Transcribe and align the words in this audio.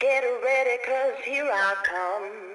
Get 0.00 0.24
ready, 0.42 0.78
cause 0.82 1.22
here 1.26 1.50
I 1.52 1.74
come. 1.84 2.49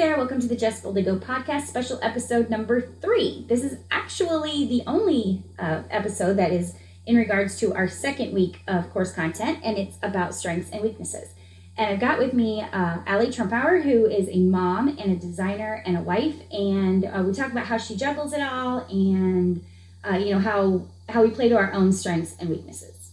There, 0.00 0.16
welcome 0.16 0.40
to 0.40 0.46
the 0.46 0.56
Just 0.56 0.82
Boldly 0.82 1.02
Go 1.02 1.18
podcast, 1.18 1.66
special 1.66 1.98
episode 2.00 2.48
number 2.48 2.80
three. 2.80 3.44
This 3.50 3.62
is 3.62 3.80
actually 3.90 4.64
the 4.64 4.82
only 4.86 5.42
uh, 5.58 5.82
episode 5.90 6.38
that 6.38 6.52
is 6.52 6.74
in 7.04 7.16
regards 7.16 7.58
to 7.58 7.74
our 7.74 7.86
second 7.86 8.32
week 8.32 8.62
of 8.66 8.90
course 8.94 9.12
content, 9.12 9.58
and 9.62 9.76
it's 9.76 9.98
about 10.02 10.34
strengths 10.34 10.70
and 10.70 10.80
weaknesses. 10.80 11.34
And 11.76 11.90
I've 11.90 12.00
got 12.00 12.18
with 12.18 12.32
me 12.32 12.62
uh, 12.62 13.00
Allie 13.04 13.30
Trumpauer, 13.30 13.82
who 13.82 14.06
is 14.06 14.26
a 14.30 14.38
mom 14.38 14.88
and 14.88 15.12
a 15.12 15.16
designer 15.16 15.82
and 15.84 15.98
a 15.98 16.00
wife, 16.00 16.36
and 16.50 17.04
uh, 17.04 17.22
we 17.22 17.34
talk 17.34 17.52
about 17.52 17.66
how 17.66 17.76
she 17.76 17.94
juggles 17.94 18.32
it 18.32 18.40
all, 18.40 18.86
and 18.88 19.62
uh, 20.10 20.16
you 20.16 20.32
know 20.32 20.40
how 20.40 20.80
how 21.10 21.22
we 21.22 21.28
play 21.28 21.50
to 21.50 21.58
our 21.58 21.74
own 21.74 21.92
strengths 21.92 22.36
and 22.40 22.48
weaknesses. 22.48 23.10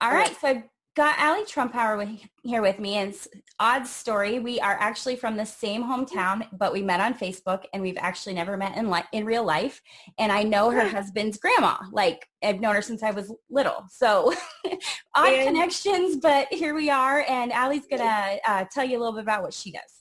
All 0.00 0.10
right, 0.10 0.36
so 0.40 0.48
I've 0.48 0.62
got 0.96 1.18
Allie 1.18 1.44
Trumpauer 1.44 1.96
with, 1.96 2.08
here 2.42 2.62
with 2.62 2.78
me, 2.78 2.96
and 2.96 3.10
it's 3.10 3.28
odd 3.58 3.86
story. 3.86 4.38
We 4.38 4.58
are 4.60 4.76
actually 4.80 5.16
from 5.16 5.36
the 5.36 5.46
same 5.46 5.84
hometown, 5.84 6.46
but 6.52 6.72
we 6.72 6.82
met 6.82 7.00
on 7.00 7.14
Facebook, 7.14 7.64
and 7.72 7.82
we've 7.82 7.96
actually 7.98 8.34
never 8.34 8.56
met 8.56 8.76
in 8.76 8.90
li- 8.90 9.02
in 9.12 9.24
real 9.24 9.44
life. 9.44 9.80
And 10.18 10.32
I 10.32 10.42
know 10.42 10.70
her 10.70 10.88
husband's 10.88 11.38
grandma. 11.38 11.76
Like 11.92 12.28
I've 12.42 12.60
known 12.60 12.74
her 12.74 12.82
since 12.82 13.02
I 13.02 13.12
was 13.12 13.32
little, 13.50 13.84
so 13.90 14.32
odd 15.14 15.32
And- 15.32 15.46
connections. 15.48 16.16
But 16.16 16.52
here 16.52 16.74
we 16.74 16.90
are, 16.90 17.24
and 17.28 17.52
Allie's 17.52 17.86
gonna 17.86 18.36
uh, 18.46 18.64
tell 18.72 18.84
you 18.84 18.98
a 18.98 19.00
little 19.00 19.14
bit 19.14 19.22
about 19.22 19.42
what 19.42 19.54
she 19.54 19.70
does. 19.70 19.99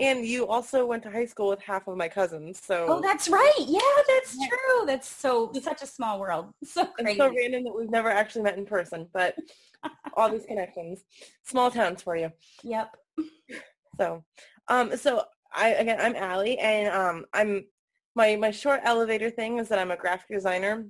And 0.00 0.26
you 0.26 0.46
also 0.46 0.86
went 0.86 1.02
to 1.02 1.10
high 1.10 1.26
school 1.26 1.48
with 1.48 1.60
half 1.60 1.86
of 1.86 1.96
my 1.96 2.08
cousins, 2.08 2.60
so 2.64 2.86
Oh, 2.88 3.00
that's 3.02 3.28
right. 3.28 3.64
Yeah, 3.66 3.80
that's 4.08 4.36
true. 4.48 4.86
That's 4.86 5.06
so 5.08 5.52
such 5.62 5.82
a 5.82 5.86
small 5.86 6.18
world. 6.18 6.54
So 6.64 6.82
it's 6.82 7.02
crazy. 7.02 7.18
so 7.18 7.32
random 7.34 7.64
that 7.64 7.74
we've 7.76 7.90
never 7.90 8.08
actually 8.08 8.42
met 8.42 8.56
in 8.56 8.64
person, 8.64 9.08
but 9.12 9.36
all 10.16 10.30
these 10.30 10.46
connections, 10.46 11.04
small 11.44 11.70
towns 11.70 12.02
for 12.02 12.16
you. 12.16 12.32
Yep. 12.62 12.96
So, 14.00 14.24
um, 14.68 14.96
so 14.96 15.24
I 15.54 15.70
again, 15.70 15.98
I'm 16.00 16.16
Allie, 16.16 16.58
and 16.58 16.88
um, 16.94 17.26
I'm 17.34 17.66
my 18.14 18.36
my 18.36 18.50
short 18.50 18.80
elevator 18.84 19.30
thing 19.30 19.58
is 19.58 19.68
that 19.68 19.78
I'm 19.78 19.90
a 19.90 19.96
graphic 19.96 20.28
designer. 20.30 20.86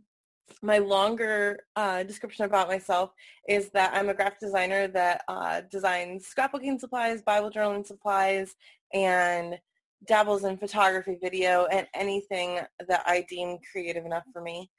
My 0.63 0.79
longer 0.79 1.61
uh, 1.77 2.03
description 2.03 2.45
about 2.45 2.69
myself 2.69 3.13
is 3.49 3.71
that 3.71 3.95
I'm 3.95 4.09
a 4.09 4.15
graphic 4.15 4.41
designer 4.41 4.89
that 4.89 5.23
uh, 5.29 5.63
designs 5.71 6.27
scrapbooking 6.33 6.81
supplies, 6.81 7.23
Bible 7.23 7.51
journaling 7.51 7.87
supplies, 7.87 8.57
and 8.93 9.59
dabbles 10.07 10.45
in 10.45 10.57
photography, 10.57 11.17
video, 11.21 11.67
and 11.67 11.87
anything 11.95 12.61
that 12.89 13.03
I 13.07 13.25
deem 13.29 13.59
creative 13.71 14.05
enough 14.07 14.25
for 14.33 14.43
me. 14.43 14.71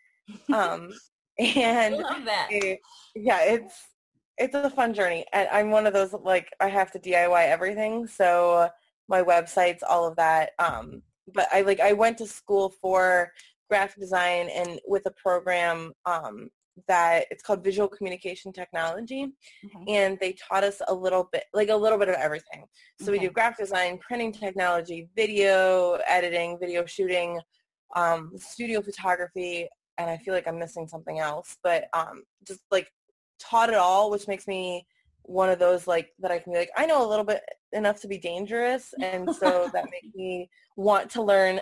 Um, 0.54 0.90
I 1.40 1.44
and 1.56 1.98
love 1.98 2.26
that. 2.26 2.48
it- 2.52 2.80
yeah, 3.16 3.42
it's 3.44 3.76
it's 4.38 4.56
a 4.56 4.70
fun 4.70 4.94
journey, 4.94 5.26
and 5.34 5.48
I'm 5.52 5.70
one 5.72 5.86
of 5.86 5.94
those 5.94 6.14
like 6.14 6.50
I 6.60 6.68
have 6.68 6.92
to 6.92 7.00
DIY 7.00 7.48
everything. 7.48 8.08
So 8.08 8.70
my 9.08 9.22
websites, 9.22 9.80
all 9.88 10.08
of 10.08 10.16
that. 10.18 10.52
Um, 10.60 11.02
but 11.34 11.48
I 11.52 11.62
like 11.62 11.80
I 11.80 11.94
went 11.94 12.18
to 12.20 12.26
school 12.28 12.74
for 12.82 13.32
graphic 13.70 14.00
design 14.00 14.50
and 14.50 14.80
with 14.88 15.04
a 15.06 15.12
program 15.12 15.94
um, 16.06 16.50
that 16.88 17.26
it's 17.32 17.44
called 17.44 17.64
Visual 17.64 17.88
Communication 17.88 18.52
Technology, 18.52 19.34
Okay. 19.66 19.94
and 19.94 20.20
they 20.20 20.34
taught 20.34 20.64
us 20.64 20.82
a 20.88 20.94
little 20.94 21.30
bit, 21.32 21.46
like 21.54 21.70
a 21.70 21.76
little 21.76 21.98
bit 21.98 22.10
of 22.10 22.16
everything. 22.16 22.66
So 23.00 23.12
we 23.12 23.20
do 23.20 23.30
graphic 23.30 23.66
design, 23.66 23.98
printing 24.00 24.32
technology, 24.32 25.10
video 25.16 26.00
editing, 26.08 26.58
video 26.60 26.86
shooting, 26.86 27.40
um, 27.96 28.32
studio 28.38 28.82
photography, 28.82 29.68
and 29.98 30.10
I 30.10 30.18
feel 30.18 30.34
like 30.34 30.48
I'm 30.48 30.60
missing 30.60 30.88
something 30.88 31.20
else, 31.20 31.58
but 31.64 31.86
um, 31.94 32.24
just 32.48 32.62
like 32.72 32.92
taught 33.40 33.70
it 33.70 33.76
all, 33.76 34.10
which 34.12 34.28
makes 34.28 34.48
me 34.48 34.86
one 35.24 35.50
of 35.50 35.60
those 35.60 35.88
like 35.88 36.10
that 36.20 36.32
I 36.32 36.40
can 36.40 36.52
be 36.54 36.60
like, 36.60 36.72
I 36.76 36.86
know 36.86 37.06
a 37.06 37.10
little 37.10 37.26
bit 37.26 37.42
enough 37.74 38.02
to 38.02 38.08
be 38.08 38.18
dangerous, 38.18 38.94
and 39.02 39.34
so 39.34 39.70
that 39.74 39.86
makes 39.92 40.08
me 40.16 40.50
want 40.76 41.10
to 41.12 41.22
learn 41.22 41.62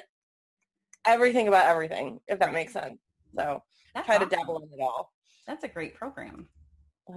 everything 1.05 1.47
about 1.47 1.65
everything, 1.67 2.19
if 2.27 2.39
that 2.39 2.53
makes 2.53 2.73
sense. 2.73 2.99
So 3.35 3.61
That's 3.99 4.17
try 4.17 4.17
to 4.17 4.25
dabble 4.25 4.57
in 4.63 4.69
it 4.79 4.81
all. 4.81 5.11
That's 5.47 5.63
a 5.63 5.67
great 5.67 5.95
program. 5.95 6.47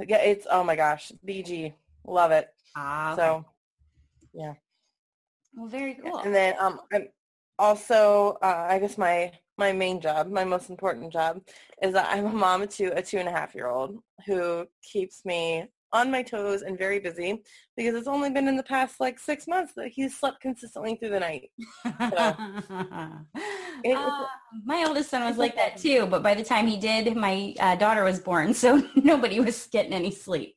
Yeah, 0.08 0.18
it's 0.18 0.46
oh 0.50 0.64
my 0.64 0.76
gosh, 0.76 1.12
BG, 1.26 1.74
love 2.06 2.30
it. 2.30 2.48
Ah, 2.76 3.14
So 3.16 3.44
yeah. 4.32 4.54
well, 5.54 5.68
very 5.68 5.94
cool. 6.02 6.18
And 6.18 6.34
then 6.34 6.54
um, 6.58 6.80
I'm 6.92 7.08
also, 7.58 8.38
uh, 8.42 8.66
I 8.70 8.78
guess 8.78 8.96
my 8.96 9.32
my 9.58 9.72
main 9.72 10.00
job, 10.00 10.30
my 10.30 10.44
most 10.44 10.70
important 10.70 11.12
job, 11.12 11.40
is 11.82 11.92
that 11.92 12.08
I'm 12.10 12.26
a 12.26 12.30
mom 12.32 12.66
to 12.66 12.86
a 12.96 13.02
two 13.02 13.18
and 13.18 13.28
a 13.28 13.32
half 13.32 13.54
year 13.54 13.68
old 13.68 13.98
who 14.26 14.66
keeps 14.82 15.24
me 15.26 15.66
on 15.92 16.10
my 16.10 16.22
toes 16.22 16.62
and 16.62 16.78
very 16.78 16.98
busy 16.98 17.42
because 17.76 17.94
it's 17.94 18.08
only 18.08 18.30
been 18.30 18.48
in 18.48 18.56
the 18.56 18.62
past 18.62 18.98
like 18.98 19.18
six 19.18 19.46
months 19.46 19.74
that 19.76 19.88
he's 19.88 20.18
slept 20.18 20.40
consistently 20.40 20.96
through 20.96 21.10
the 21.10 21.20
night. 21.20 21.50
It- 21.84 22.36
Uh, 23.84 24.26
my 24.64 24.84
oldest 24.86 25.10
son 25.10 25.24
was 25.24 25.38
like 25.38 25.56
that 25.56 25.76
too, 25.76 26.06
but 26.06 26.22
by 26.22 26.34
the 26.34 26.44
time 26.44 26.66
he 26.66 26.76
did, 26.76 27.16
my 27.16 27.54
uh, 27.60 27.76
daughter 27.76 28.04
was 28.04 28.20
born, 28.20 28.54
so 28.54 28.82
nobody 28.96 29.40
was 29.40 29.68
getting 29.72 29.92
any 29.92 30.10
sleep. 30.10 30.54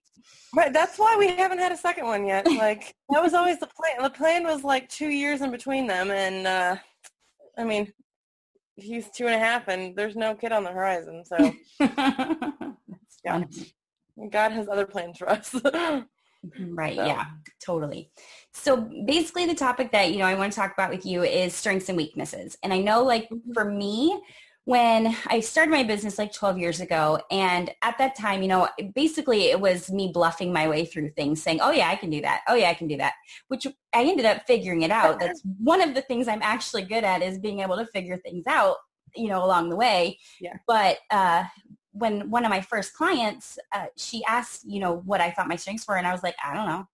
Right, 0.56 0.72
that's 0.72 0.98
why 0.98 1.16
we 1.18 1.28
haven't 1.28 1.60
had 1.60 1.72
a 1.72 1.78
second 1.78 2.06
one 2.06 2.26
yet. 2.26 2.48
Like 2.48 2.96
that 3.10 3.22
was 3.22 3.34
always 3.34 3.60
the 3.60 3.68
plan. 3.68 4.02
The 4.02 4.10
plan 4.10 4.44
was 4.44 4.64
like 4.64 4.88
two 4.90 5.10
years 5.10 5.42
in 5.42 5.52
between 5.52 5.88
them, 5.88 6.12
and 6.12 6.48
uh, 6.48 6.76
I 7.58 7.64
mean, 7.64 7.92
he's 8.76 9.10
two 9.10 9.26
and 9.26 9.36
a 9.36 9.40
half, 9.40 9.68
and 9.68 9.96
there's 9.96 10.16
no 10.16 10.36
kid 10.36 10.52
on 10.52 10.64
the 10.64 10.72
horizon. 10.72 11.24
So 11.26 11.54
Yeah. 13.26 13.44
God 14.30 14.52
has 14.52 14.70
other 14.70 14.86
plans 14.86 15.18
for 15.18 15.30
us. 15.30 15.54
Right. 16.72 16.96
So- 16.96 17.06
Yeah, 17.06 17.26
totally. 17.64 18.12
So 18.54 18.78
basically 19.06 19.46
the 19.46 19.56
topic 19.56 19.92
that, 19.92 20.12
you 20.12 20.20
know, 20.20 20.26
I 20.26 20.36
want 20.36 20.54
to 20.54 20.56
talk 20.60 20.74
about 20.74 20.90
with 20.90 21.06
you 21.06 21.24
is 21.24 21.54
strengths 21.54 21.90
and 21.90 21.98
weaknesses. 21.98 22.58
And 22.64 22.74
I 22.74 22.80
know 22.80 23.04
like 23.04 23.30
for 23.54 23.66
me, 23.66 24.22
when 24.64 25.16
I 25.28 25.42
started 25.42 25.70
my 25.72 25.84
business 25.84 26.18
like 26.18 26.34
12 26.34 26.58
years 26.58 26.82
ago, 26.82 27.20
and 27.30 27.70
at 27.84 28.00
that 28.00 28.16
time, 28.18 28.42
you 28.42 28.48
know, 28.48 28.68
basically 28.96 29.44
it 29.52 29.60
was 29.60 29.92
me 29.92 30.10
bluffing 30.12 30.52
my 30.52 30.68
way 30.68 30.86
through 30.86 31.12
things 31.12 31.42
saying, 31.44 31.60
oh 31.62 31.70
yeah, 31.72 31.88
I 31.90 31.96
can 31.96 32.10
do 32.10 32.20
that. 32.22 32.42
Oh 32.48 32.56
yeah, 32.56 32.70
I 32.70 32.74
can 32.74 32.88
do 32.88 32.98
that, 32.98 33.14
which 33.50 33.68
I 33.94 34.04
ended 34.04 34.26
up 34.26 34.42
figuring 34.48 34.82
it 34.82 34.90
out. 34.90 35.20
That's 35.20 35.42
one 35.60 35.82
of 35.82 35.94
the 35.94 36.02
things 36.02 36.28
I'm 36.28 36.42
actually 36.42 36.82
good 36.84 37.04
at 37.04 37.22
is 37.22 37.38
being 37.38 37.60
able 37.60 37.76
to 37.78 37.86
figure 37.86 38.18
things 38.18 38.48
out, 38.48 38.78
you 39.16 39.28
know, 39.28 39.46
along 39.46 39.70
the 39.70 39.76
way. 39.76 40.18
Yeah. 40.42 40.54
But, 40.66 40.98
uh, 41.12 41.44
when 41.96 42.30
one 42.30 42.44
of 42.44 42.50
my 42.50 42.60
first 42.60 42.94
clients, 42.94 43.58
uh, 43.72 43.86
she 43.96 44.24
asked, 44.26 44.66
you 44.68 44.82
know, 44.82 44.98
what 45.06 45.22
I 45.22 45.32
thought 45.32 45.48
my 45.48 45.56
strengths 45.56 45.88
were, 45.88 45.96
and 45.96 46.06
I 46.06 46.12
was 46.12 46.24
like, 46.24 46.36
I 46.44 46.54
don't 46.54 46.68
know. 46.68 46.88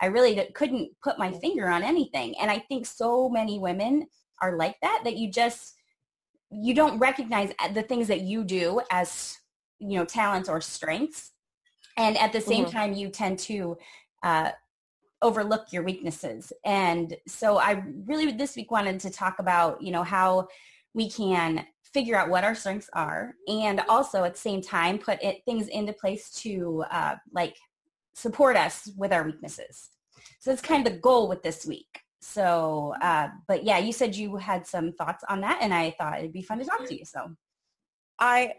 I 0.00 0.06
really 0.06 0.34
d- 0.34 0.50
couldn't 0.54 0.92
put 1.02 1.18
my 1.18 1.30
finger 1.30 1.68
on 1.68 1.82
anything. 1.82 2.34
And 2.40 2.50
I 2.50 2.58
think 2.60 2.86
so 2.86 3.28
many 3.28 3.58
women 3.58 4.06
are 4.40 4.56
like 4.56 4.76
that, 4.80 5.02
that 5.04 5.16
you 5.16 5.30
just, 5.30 5.74
you 6.50 6.72
don't 6.74 6.98
recognize 6.98 7.52
uh, 7.58 7.68
the 7.68 7.82
things 7.82 8.08
that 8.08 8.22
you 8.22 8.44
do 8.44 8.80
as, 8.90 9.38
you 9.78 9.98
know, 9.98 10.04
talents 10.06 10.48
or 10.48 10.60
strengths. 10.62 11.32
And 11.98 12.16
at 12.16 12.32
the 12.32 12.40
same 12.40 12.64
Mhm. 12.64 12.72
time, 12.72 12.92
you 12.94 13.10
tend 13.10 13.38
to 13.40 13.76
uh, 14.22 14.52
overlook 15.20 15.72
your 15.72 15.82
weaknesses. 15.82 16.52
And 16.64 17.14
so 17.26 17.58
I 17.58 17.82
really 18.06 18.32
this 18.32 18.56
week 18.56 18.70
wanted 18.70 19.00
to 19.00 19.10
talk 19.10 19.38
about, 19.38 19.82
you 19.82 19.92
know, 19.92 20.02
how 20.02 20.48
we 20.94 21.10
can 21.10 21.66
figure 21.96 22.14
out 22.14 22.28
what 22.28 22.44
our 22.44 22.54
strengths 22.54 22.90
are 22.92 23.34
and 23.48 23.80
also 23.88 24.22
at 24.22 24.34
the 24.34 24.38
same 24.38 24.60
time 24.60 24.98
put 24.98 25.18
it, 25.22 25.42
things 25.46 25.68
into 25.68 25.94
place 25.94 26.30
to 26.30 26.84
uh, 26.90 27.14
like 27.32 27.56
support 28.12 28.54
us 28.54 28.90
with 28.98 29.14
our 29.14 29.22
weaknesses. 29.22 29.88
So 30.40 30.50
that's 30.50 30.60
kind 30.60 30.86
of 30.86 30.92
the 30.92 30.98
goal 30.98 31.26
with 31.26 31.42
this 31.42 31.64
week. 31.64 32.02
So, 32.20 32.92
uh, 33.00 33.28
but 33.48 33.64
yeah, 33.64 33.78
you 33.78 33.94
said 33.94 34.14
you 34.14 34.36
had 34.36 34.66
some 34.66 34.92
thoughts 34.92 35.24
on 35.30 35.40
that 35.40 35.60
and 35.62 35.72
I 35.72 35.94
thought 35.98 36.18
it'd 36.18 36.34
be 36.34 36.42
fun 36.42 36.58
to 36.58 36.66
talk 36.66 36.86
to 36.86 36.94
you. 36.94 37.06
So, 37.06 37.30
I 38.20 38.52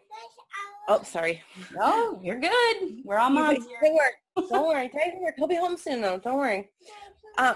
oh 0.88 1.04
sorry. 1.04 1.44
oh, 1.80 2.20
you're 2.24 2.40
good. 2.40 3.04
We're 3.06 3.20
all 3.20 3.30
moms 3.30 3.66
here. 3.68 3.78
Don't 3.84 3.94
worry. 3.94 4.50
Don't 4.50 4.68
worry. 4.68 4.90
Take 4.90 5.22
work. 5.22 5.36
He'll 5.38 5.48
be 5.48 5.58
home 5.58 5.78
soon 5.78 6.02
though. 6.02 6.18
Don't 6.18 6.38
worry. 6.38 6.72
Uh, 7.40 7.54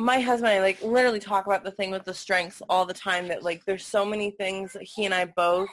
my 0.00 0.18
husband 0.18 0.50
and 0.50 0.60
I 0.60 0.62
like 0.62 0.82
literally 0.82 1.20
talk 1.20 1.46
about 1.46 1.62
the 1.62 1.70
thing 1.70 1.90
with 1.90 2.04
the 2.04 2.14
strengths 2.14 2.62
all 2.70 2.86
the 2.86 2.94
time 2.94 3.28
that 3.28 3.42
like 3.42 3.64
there's 3.66 3.84
so 3.84 4.04
many 4.04 4.30
things 4.30 4.72
that 4.72 4.82
he 4.82 5.04
and 5.04 5.12
I 5.12 5.26
both 5.26 5.68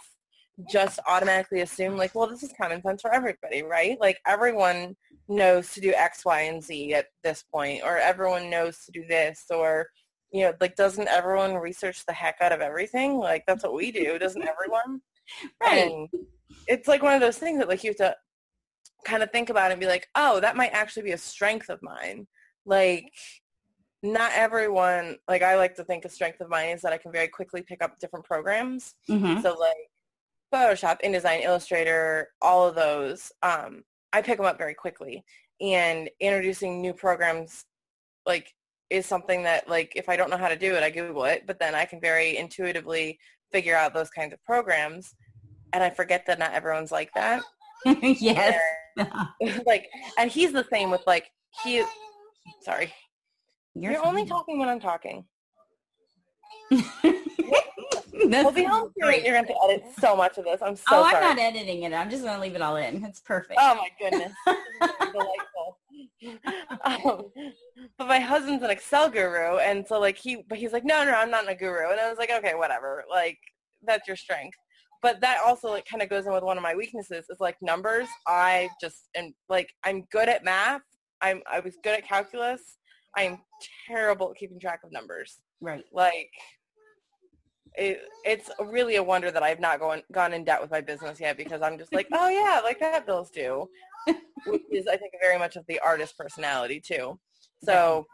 just 0.69 0.99
automatically 1.07 1.61
assume 1.61 1.95
like, 1.95 2.13
well, 2.13 2.27
this 2.27 2.43
is 2.43 2.53
common 2.59 2.81
sense 2.81 3.01
for 3.01 3.13
everybody, 3.13 3.63
right? 3.63 3.97
Like 4.01 4.19
everyone 4.27 4.97
knows 5.29 5.73
to 5.73 5.81
do 5.81 5.93
X, 5.93 6.25
Y, 6.25 6.41
and 6.41 6.61
Z 6.61 6.93
at 6.93 7.05
this 7.23 7.43
point, 7.53 7.83
or 7.85 7.97
everyone 7.97 8.49
knows 8.49 8.83
to 8.85 8.91
do 8.91 9.05
this, 9.07 9.45
or 9.49 9.87
you 10.33 10.41
know, 10.41 10.53
like 10.59 10.75
doesn't 10.75 11.07
everyone 11.07 11.55
research 11.55 12.05
the 12.05 12.13
heck 12.13 12.35
out 12.41 12.51
of 12.51 12.59
everything? 12.59 13.17
Like 13.17 13.43
that's 13.47 13.63
what 13.63 13.75
we 13.75 13.93
do, 13.93 14.19
doesn't 14.19 14.45
everyone? 14.45 14.99
Right. 15.61 15.89
And 15.89 16.09
it's 16.67 16.87
like 16.87 17.01
one 17.01 17.13
of 17.13 17.21
those 17.21 17.37
things 17.37 17.59
that 17.59 17.69
like 17.69 17.83
you 17.83 17.91
have 17.91 17.97
to 17.97 18.15
kind 19.05 19.23
of 19.23 19.31
think 19.31 19.49
about 19.49 19.71
and 19.71 19.79
be 19.79 19.87
like, 19.87 20.07
oh, 20.15 20.41
that 20.41 20.57
might 20.57 20.71
actually 20.73 21.03
be 21.03 21.11
a 21.11 21.17
strength 21.17 21.69
of 21.69 21.79
mine. 21.81 22.27
Like 22.65 23.09
not 24.13 24.31
everyone, 24.33 25.17
like 25.27 25.41
I 25.41 25.55
like 25.55 25.75
to 25.75 25.83
think 25.83 26.05
a 26.05 26.09
strength 26.09 26.41
of 26.41 26.49
mine 26.49 26.69
is 26.69 26.81
that 26.81 26.93
I 26.93 26.97
can 26.97 27.11
very 27.11 27.27
quickly 27.27 27.61
pick 27.61 27.83
up 27.83 27.99
different 27.99 28.25
programs. 28.25 28.95
Mhm. 29.09 29.41
So 29.41 29.53
like 29.53 29.75
Photoshop, 30.53 31.01
InDesign, 31.03 31.43
Illustrator, 31.43 32.29
all 32.41 32.67
of 32.67 32.75
those, 32.75 33.31
um, 33.43 33.83
I 34.13 34.21
pick 34.21 34.37
them 34.37 34.45
up 34.45 34.57
very 34.57 34.73
quickly. 34.73 35.23
And 35.59 36.09
introducing 36.19 36.81
new 36.81 36.93
programs, 36.93 37.65
like, 38.25 38.53
is 38.89 39.05
something 39.05 39.43
that, 39.43 39.67
like, 39.67 39.91
if 39.95 40.07
I 40.07 40.15
don't 40.15 40.29
know 40.29 40.37
how 40.37 40.47
to 40.47 40.55
do 40.55 40.75
it, 40.75 40.83
I 40.83 40.89
Google 40.89 41.25
it. 41.25 41.43
But 41.45 41.59
then 41.59 41.75
I 41.75 41.85
can 41.85 41.99
very 41.99 42.37
intuitively 42.37 43.19
figure 43.51 43.75
out 43.75 43.93
those 43.93 44.09
kinds 44.09 44.33
of 44.33 44.43
programs. 44.45 45.13
And 45.73 45.83
I 45.83 45.89
forget 45.89 46.25
that 46.27 46.39
not 46.39 46.53
everyone's 46.53 46.91
like 46.91 47.11
that. 47.15 47.43
yes. 48.01 48.59
like, 49.65 49.87
and 50.17 50.31
he's 50.31 50.53
the 50.53 50.65
same 50.71 50.89
with 50.91 51.01
like 51.05 51.29
he. 51.63 51.83
Sorry, 52.61 52.93
You're, 53.79 53.93
you're, 53.93 54.05
only 54.05 54.25
talking 54.25 54.59
when 54.59 54.69
I'm 54.69 54.79
talking. 54.79 55.25
We'll 58.25 58.51
be 58.51 58.63
home 58.63 58.91
soon. 58.93 58.93
You're 58.95 59.11
going 59.11 59.23
to 59.23 59.37
have 59.37 59.47
to 59.47 59.55
edit 59.63 59.83
so 59.99 60.15
much 60.15 60.37
of 60.37 60.45
this. 60.45 60.61
I'm 60.61 60.75
so 60.75 60.83
oh, 60.91 61.03
sorry. 61.03 61.15
I'm 61.15 61.35
not 61.35 61.39
editing 61.39 61.83
it. 61.83 61.93
I'm 61.93 62.09
just 62.09 62.23
going 62.23 62.35
to 62.35 62.41
leave 62.41 62.55
it 62.55 62.61
all 62.61 62.75
in. 62.77 63.03
It's 63.05 63.19
perfect. 63.19 63.59
Oh 63.61 63.75
my 63.75 63.89
goodness. 63.99 64.33
Delightful. 64.45 65.77
Um, 66.83 67.31
but 67.97 68.07
my 68.07 68.19
husband's 68.19 68.63
an 68.63 68.69
Excel 68.69 69.09
guru 69.09 69.57
and 69.57 69.85
so 69.87 69.99
like 69.99 70.17
he 70.17 70.43
but 70.49 70.57
he's 70.57 70.73
like, 70.73 70.83
No, 70.83 71.03
no, 71.03 71.11
I'm 71.11 71.29
not 71.29 71.49
a 71.49 71.55
guru 71.55 71.91
and 71.91 71.99
I 71.99 72.09
was 72.09 72.17
like, 72.17 72.31
Okay, 72.31 72.53
whatever. 72.55 73.03
Like 73.09 73.37
that's 73.83 74.07
your 74.07 74.17
strength. 74.17 74.57
But 75.03 75.21
that 75.21 75.39
also 75.45 75.69
like 75.69 75.85
kind 75.85 76.01
of 76.01 76.09
goes 76.09 76.25
in 76.25 76.33
with 76.33 76.43
one 76.43 76.57
of 76.57 76.63
my 76.63 76.75
weaknesses 76.75 77.25
is 77.29 77.39
like 77.39 77.55
numbers. 77.61 78.07
I 78.27 78.69
just 78.81 79.09
and 79.15 79.33
like 79.47 79.71
I'm 79.83 80.05
good 80.11 80.27
at 80.27 80.43
math. 80.43 80.81
I'm 81.21 81.41
I 81.51 81.59
was 81.59 81.77
good 81.83 81.93
at 81.93 82.07
calculus. 82.07 82.77
I'm 83.17 83.39
terrible 83.87 84.31
at 84.31 84.37
keeping 84.37 84.59
track 84.59 84.81
of 84.83 84.91
numbers. 84.91 85.39
Right. 85.59 85.83
Like 85.91 86.29
it, 87.75 88.01
it's 88.23 88.49
really 88.59 88.95
a 88.95 89.03
wonder 89.03 89.31
that 89.31 89.43
I've 89.43 89.59
not 89.59 89.79
gone 89.79 90.03
gone 90.11 90.33
in 90.33 90.43
debt 90.43 90.61
with 90.61 90.71
my 90.71 90.81
business 90.81 91.19
yet 91.19 91.35
because 91.35 91.61
I'm 91.61 91.77
just 91.77 91.93
like, 91.93 92.07
oh 92.13 92.29
yeah, 92.29 92.61
like 92.63 92.79
that 92.79 93.05
bills 93.05 93.31
due, 93.31 93.67
which 94.45 94.61
is 94.71 94.87
I 94.87 94.97
think 94.97 95.13
very 95.21 95.37
much 95.37 95.55
of 95.55 95.65
the 95.67 95.79
artist 95.79 96.17
personality 96.17 96.79
too. 96.79 97.19
So 97.63 98.05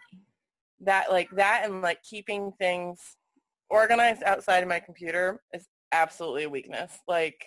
that 0.81 1.11
like 1.11 1.29
that 1.31 1.63
and 1.65 1.81
like 1.81 2.01
keeping 2.03 2.51
things 2.57 2.99
organized 3.69 4.23
outside 4.23 4.63
of 4.63 4.69
my 4.69 4.79
computer 4.79 5.41
is 5.53 5.67
absolutely 5.91 6.43
a 6.43 6.49
weakness. 6.49 6.97
Like 7.07 7.45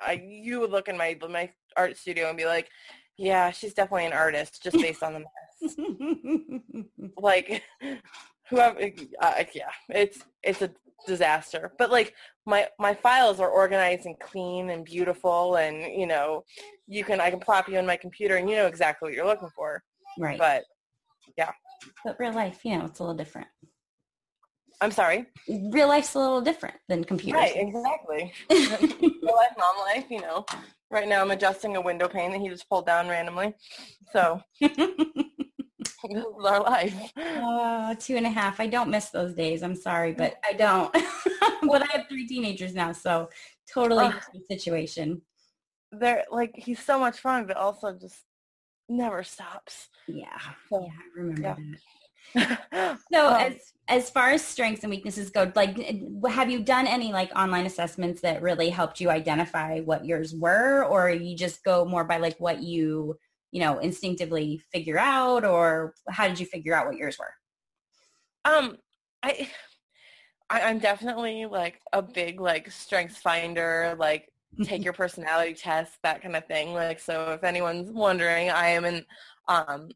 I 0.00 0.22
you 0.26 0.60
would 0.60 0.70
look 0.70 0.88
in 0.88 0.96
my 0.96 1.16
my 1.28 1.50
art 1.76 1.96
studio 1.96 2.28
and 2.28 2.38
be 2.38 2.46
like, 2.46 2.68
yeah, 3.16 3.50
she's 3.50 3.74
definitely 3.74 4.06
an 4.06 4.12
artist 4.12 4.62
just 4.62 4.76
based 4.76 5.02
on 5.02 5.12
the 5.12 5.20
mess 5.20 5.28
like 7.18 7.62
whoever 8.50 8.78
uh, 9.20 9.44
yeah 9.54 9.70
it's 9.88 10.20
it's 10.42 10.62
a 10.62 10.70
disaster 11.06 11.72
but 11.78 11.90
like 11.90 12.14
my 12.46 12.66
my 12.78 12.94
files 12.94 13.40
are 13.40 13.50
organized 13.50 14.06
and 14.06 14.18
clean 14.20 14.70
and 14.70 14.84
beautiful 14.84 15.56
and 15.56 15.82
you 15.98 16.06
know 16.06 16.44
you 16.86 17.04
can 17.04 17.20
i 17.20 17.30
can 17.30 17.40
plop 17.40 17.68
you 17.68 17.78
in 17.78 17.86
my 17.86 17.96
computer 17.96 18.36
and 18.36 18.48
you 18.48 18.56
know 18.56 18.66
exactly 18.66 19.08
what 19.08 19.14
you're 19.14 19.26
looking 19.26 19.50
for 19.54 19.82
right. 20.18 20.38
but 20.38 20.64
yeah. 21.36 21.50
But 22.04 22.16
real 22.18 22.32
life, 22.32 22.60
you 22.64 22.78
know, 22.78 22.84
it's 22.86 23.00
a 23.00 23.02
little 23.02 23.16
different. 23.16 23.48
i'm 24.80 24.90
sorry 24.90 25.26
Real 25.48 25.88
life's 25.88 26.14
a 26.14 26.18
little 26.18 26.40
different 26.40 26.76
than 26.88 27.04
computers. 27.04 27.40
right 27.40 27.52
exactly 27.56 28.32
real 28.50 29.36
life 29.36 29.54
mom 29.58 29.76
life 29.80 30.06
you 30.10 30.20
know 30.20 30.44
right 30.90 31.08
now 31.08 31.20
i'm 31.20 31.30
adjusting 31.30 31.76
a 31.76 31.80
window 31.80 32.08
pane 32.08 32.32
that 32.32 32.40
he 32.40 32.48
just 32.48 32.68
pulled 32.68 32.86
down 32.86 33.08
randomly 33.08 33.54
so 34.12 34.40
this 36.10 36.24
is 36.24 36.44
our 36.44 36.62
life 36.62 37.12
Oh, 37.16 37.94
two 37.98 38.16
and 38.16 38.26
a 38.26 38.30
half. 38.30 38.60
I 38.60 38.66
don't 38.66 38.90
miss 38.90 39.10
those 39.10 39.34
days. 39.34 39.62
I'm 39.62 39.74
sorry, 39.76 40.12
but 40.12 40.36
I 40.48 40.52
don't. 40.52 40.92
but 41.62 41.82
I 41.82 41.86
have 41.96 42.06
three 42.08 42.26
teenagers 42.26 42.74
now, 42.74 42.92
so 42.92 43.28
totally 43.72 44.06
different 44.08 44.46
situation. 44.48 45.22
they're 45.92 46.24
like 46.30 46.52
he's 46.56 46.80
so 46.80 46.98
much 46.98 47.18
fun 47.18 47.46
but 47.46 47.56
also 47.56 47.92
just 47.98 48.24
never 48.88 49.22
stops 49.22 49.88
Yeah, 50.08 50.38
So, 50.68 50.80
yeah, 50.82 50.88
I 50.92 51.20
remember 51.20 51.42
yeah. 51.42 51.54
that. 52.34 52.98
So 53.12 53.28
Um, 53.28 53.34
as 53.34 53.54
as 53.88 54.10
far 54.10 54.30
as 54.30 54.42
strengths 54.42 54.82
and 54.82 54.90
weaknesses 54.90 55.30
go, 55.30 55.52
like 55.54 55.76
have 56.28 56.50
you 56.50 56.60
done 56.62 56.86
any 56.86 57.12
like 57.12 57.30
online 57.36 57.66
assessments 57.66 58.22
that 58.22 58.42
really 58.42 58.70
helped 58.70 59.00
you 59.00 59.10
identify 59.10 59.80
what 59.80 60.04
yours 60.04 60.34
were, 60.34 60.84
or 60.84 61.10
you 61.10 61.36
just 61.36 61.62
go 61.64 61.84
more 61.84 62.04
by 62.04 62.16
like 62.16 62.36
what 62.40 62.62
you 62.62 63.18
you 63.54 63.60
know 63.60 63.78
instinctively 63.78 64.60
figure 64.72 64.98
out, 64.98 65.44
or 65.44 65.94
how 66.10 66.26
did 66.26 66.40
you 66.40 66.44
figure 66.44 66.74
out 66.74 66.86
what 66.86 66.96
yours 66.96 67.16
were? 67.20 67.32
Um, 68.44 68.76
I, 69.22 69.48
I 70.50 70.62
I'm 70.62 70.80
definitely 70.80 71.46
like 71.46 71.80
a 71.92 72.02
big 72.02 72.40
like 72.40 72.68
strengths 72.72 73.18
finder, 73.18 73.94
like 73.96 74.28
take 74.64 74.82
your 74.84 74.92
personality 74.92 75.54
test, 75.54 75.92
that 76.02 76.20
kind 76.20 76.34
of 76.34 76.44
thing. 76.46 76.74
Like 76.74 76.98
so, 76.98 77.30
if 77.30 77.44
anyone's 77.44 77.92
wondering, 77.92 78.50
I 78.50 78.70
am 78.70 78.84
an 78.84 79.06
um, 79.46 79.88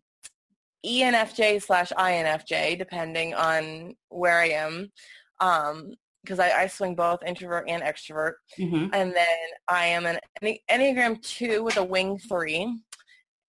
ENFJ 0.86 1.60
slash 1.60 1.90
INFJ, 1.90 2.78
depending 2.78 3.34
on 3.34 3.96
where 4.08 4.38
I 4.38 4.50
am. 4.50 4.92
Um, 5.40 5.94
because 6.22 6.40
I, 6.40 6.50
I 6.50 6.66
swing 6.66 6.94
both 6.94 7.20
introvert 7.26 7.68
and 7.68 7.82
extrovert. 7.82 8.34
Mhm. 8.58 8.90
And 8.92 9.14
then 9.14 9.38
I 9.66 9.86
am 9.86 10.04
an 10.04 10.18
Enne- 10.42 10.60
Enneagram 10.70 11.22
2 11.22 11.62
with 11.62 11.76
a 11.78 11.84
wing 11.84 12.18
3. 12.28 12.76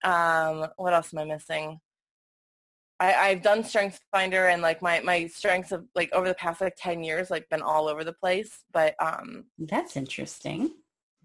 Um, 0.03 0.67
what 0.77 0.93
else 0.93 1.13
am 1.13 1.19
I 1.19 1.25
missing? 1.25 1.79
I, 2.99 3.13
I've 3.13 3.41
done 3.41 3.63
Strengths 3.63 4.01
Finder 4.11 4.47
and 4.47 4.61
like 4.61 4.81
my, 4.81 4.99
my 4.99 5.27
strengths 5.27 5.69
have 5.69 5.85
like 5.95 6.11
over 6.11 6.27
the 6.27 6.35
past 6.35 6.59
like 6.59 6.75
10 6.77 7.03
years 7.03 7.29
like 7.29 7.49
been 7.49 7.61
all 7.61 7.87
over 7.87 8.03
the 8.03 8.13
place. 8.13 8.63
But 8.73 8.95
um, 8.99 9.45
That's 9.57 9.95
interesting. 9.95 10.71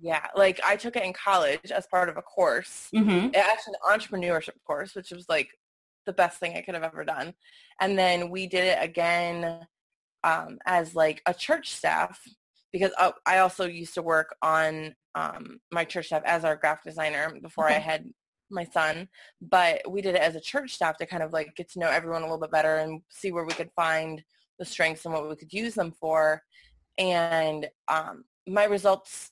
yeah, 0.01 0.27
like 0.37 0.61
I 0.65 0.77
took 0.77 0.97
it 0.97 1.05
in 1.05 1.13
college 1.13 1.73
as 1.73 1.87
part 1.87 2.09
of 2.09 2.17
a 2.17 2.23
course 2.23 2.91
hmm 2.95 3.29
actually 3.35 3.75
an 3.75 3.99
entrepreneurship 3.99 4.55
course, 4.65 4.95
which 4.95 5.11
was 5.11 5.29
like 5.29 5.49
the 6.07 6.13
best 6.13 6.39
thing 6.39 6.57
I 6.57 6.63
could 6.63 6.75
have 6.75 6.85
ever 6.85 7.05
done. 7.05 7.35
And 7.81 7.99
then 7.99 8.31
we 8.31 8.47
did 8.47 8.65
it 8.65 8.79
again 8.81 9.67
um, 10.23 10.59
as 10.67 10.95
like 10.95 11.23
a 11.27 11.35
church 11.35 11.71
staff 11.73 12.21
because 12.73 12.93
uh, 12.99 13.13
I 13.27 13.39
also 13.39 13.67
used 13.67 13.95
to 13.95 14.03
work 14.03 14.35
on 14.43 14.95
um, 15.15 15.61
my 15.71 15.85
church 15.85 16.07
staff 16.07 16.23
as 16.25 16.45
our 16.45 16.57
graphic 16.57 16.85
designer 16.85 17.33
before 17.41 17.69
I 17.69 17.79
had 17.79 18.07
my 18.55 18.65
son. 18.65 19.09
But 19.41 19.83
we 19.89 20.01
did 20.01 20.15
it 20.15 20.23
as 20.23 20.37
a 20.37 20.41
church 20.41 20.75
staff 20.75 20.97
to 20.99 21.07
kind 21.07 21.23
of 21.23 21.33
like 21.33 21.55
get 21.57 21.71
to 21.73 21.79
know 21.79 21.91
everyone 21.91 22.23
a 22.23 22.27
little 22.27 22.41
bit 22.41 22.51
better 22.51 22.77
and 22.77 23.03
see 23.11 23.33
where 23.33 23.45
we 23.45 23.53
could 23.53 23.71
find 23.77 24.23
the 24.59 24.65
strengths 24.65 25.05
and 25.05 25.13
what 25.13 25.29
we 25.29 25.37
could 25.37 25.53
use 25.53 25.75
them 25.75 25.93
for. 26.01 26.43
And 26.99 27.69
um, 27.89 28.25
my 28.47 28.65
results 28.65 29.31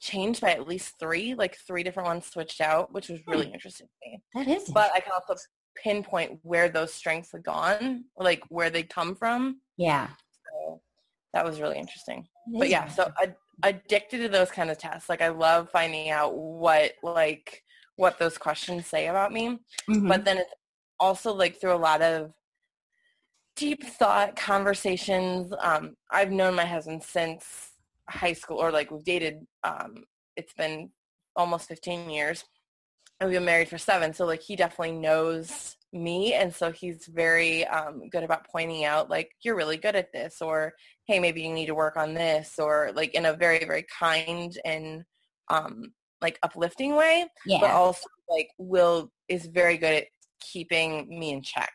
changed 0.00 0.40
by 0.40 0.50
at 0.52 0.68
least 0.68 0.94
three, 0.98 1.34
like 1.34 1.56
three 1.66 1.82
different 1.82 2.08
ones 2.08 2.26
switched 2.26 2.60
out, 2.60 2.92
which 2.92 3.08
was 3.08 3.20
really 3.26 3.50
interesting 3.52 3.86
to 3.86 4.08
me. 4.08 4.22
That 4.34 4.48
is. 4.48 4.68
But 4.68 4.90
I 4.94 5.00
can 5.00 5.12
also 5.12 5.40
pinpoint 5.82 6.40
where 6.42 6.68
those 6.68 6.92
strengths 6.92 7.32
had 7.32 7.44
gone, 7.44 8.04
like 8.16 8.42
where 8.48 8.70
they 8.70 8.82
come 8.82 9.14
from. 9.14 9.60
yeah. 9.76 10.08
So 10.52 10.80
that 11.34 11.44
was 11.44 11.60
really 11.60 11.78
interesting. 11.78 12.26
But 12.58 12.68
yeah, 12.68 12.88
so 12.88 13.10
ad- 13.22 13.36
addicted 13.62 14.18
to 14.18 14.28
those 14.28 14.50
kind 14.50 14.70
of 14.70 14.78
tests. 14.78 15.08
Like 15.08 15.22
I 15.22 15.28
love 15.28 15.70
finding 15.70 16.10
out 16.10 16.36
what 16.36 16.92
like 17.02 17.62
what 17.98 18.18
those 18.18 18.38
questions 18.38 18.86
say 18.86 19.08
about 19.08 19.32
me. 19.32 19.58
Mhm. 19.88 20.08
But 20.08 20.24
then 20.24 20.38
it's 20.38 20.54
also 21.00 21.34
like 21.34 21.60
through 21.60 21.74
a 21.74 21.84
lot 21.90 22.00
of 22.00 22.32
deep 23.56 23.84
thought 23.84 24.36
conversations. 24.36 25.52
Um, 25.60 25.96
I've 26.10 26.30
known 26.30 26.54
my 26.54 26.64
husband 26.64 27.02
since 27.02 27.72
high 28.08 28.32
school 28.32 28.58
or 28.58 28.70
like 28.70 28.90
we've 28.90 29.04
dated 29.04 29.46
um, 29.64 30.04
it's 30.36 30.54
been 30.54 30.90
almost 31.36 31.68
15 31.68 32.08
years 32.08 32.44
and 33.20 33.28
we've 33.28 33.36
been 33.36 33.44
married 33.44 33.68
for 33.68 33.76
seven 33.78 34.14
so 34.14 34.24
like 34.24 34.40
he 34.40 34.56
definitely 34.56 34.92
knows 34.96 35.76
me 35.92 36.32
and 36.34 36.54
so 36.54 36.70
he's 36.70 37.06
very 37.06 37.66
um, 37.66 38.08
good 38.08 38.22
about 38.22 38.46
pointing 38.50 38.84
out 38.84 39.10
like 39.10 39.30
you're 39.42 39.56
really 39.56 39.76
good 39.76 39.94
at 39.96 40.12
this 40.12 40.40
or 40.40 40.72
hey 41.06 41.18
maybe 41.18 41.42
you 41.42 41.52
need 41.52 41.66
to 41.66 41.74
work 41.74 41.96
on 41.96 42.14
this 42.14 42.54
or 42.58 42.92
like 42.94 43.14
in 43.14 43.26
a 43.26 43.34
very 43.34 43.58
very 43.64 43.84
kind 43.98 44.58
and 44.64 45.04
um, 45.50 45.92
like 46.20 46.38
uplifting 46.42 46.96
way 46.96 47.26
yeah. 47.46 47.58
but 47.60 47.70
also 47.70 48.06
like 48.28 48.50
will 48.58 49.10
is 49.28 49.46
very 49.46 49.76
good 49.78 49.94
at 49.94 50.04
keeping 50.40 51.08
me 51.08 51.30
in 51.32 51.42
check 51.42 51.72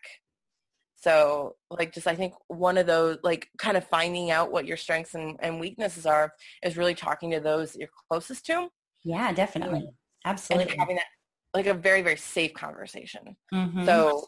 so 0.95 1.55
like 1.69 1.93
just 1.93 2.07
i 2.07 2.15
think 2.15 2.33
one 2.47 2.77
of 2.77 2.87
those 2.87 3.17
like 3.23 3.49
kind 3.57 3.77
of 3.77 3.85
finding 3.87 4.31
out 4.31 4.51
what 4.51 4.65
your 4.65 4.77
strengths 4.77 5.15
and, 5.15 5.37
and 5.41 5.59
weaknesses 5.59 6.05
are 6.05 6.31
is 6.63 6.77
really 6.77 6.95
talking 6.95 7.31
to 7.31 7.39
those 7.39 7.75
you're 7.75 7.89
closest 8.09 8.45
to 8.45 8.67
yeah, 9.05 9.33
definitely. 9.33 9.79
and 9.79 9.89
Absolutely. 10.23 10.77
having 10.77 10.95
that 10.95 11.05
like 11.53 11.65
a 11.65 11.73
very 11.73 12.01
very 12.01 12.15
safe 12.15 12.53
conversation 12.53 13.35
Mhm. 13.53 13.85
so 13.85 14.23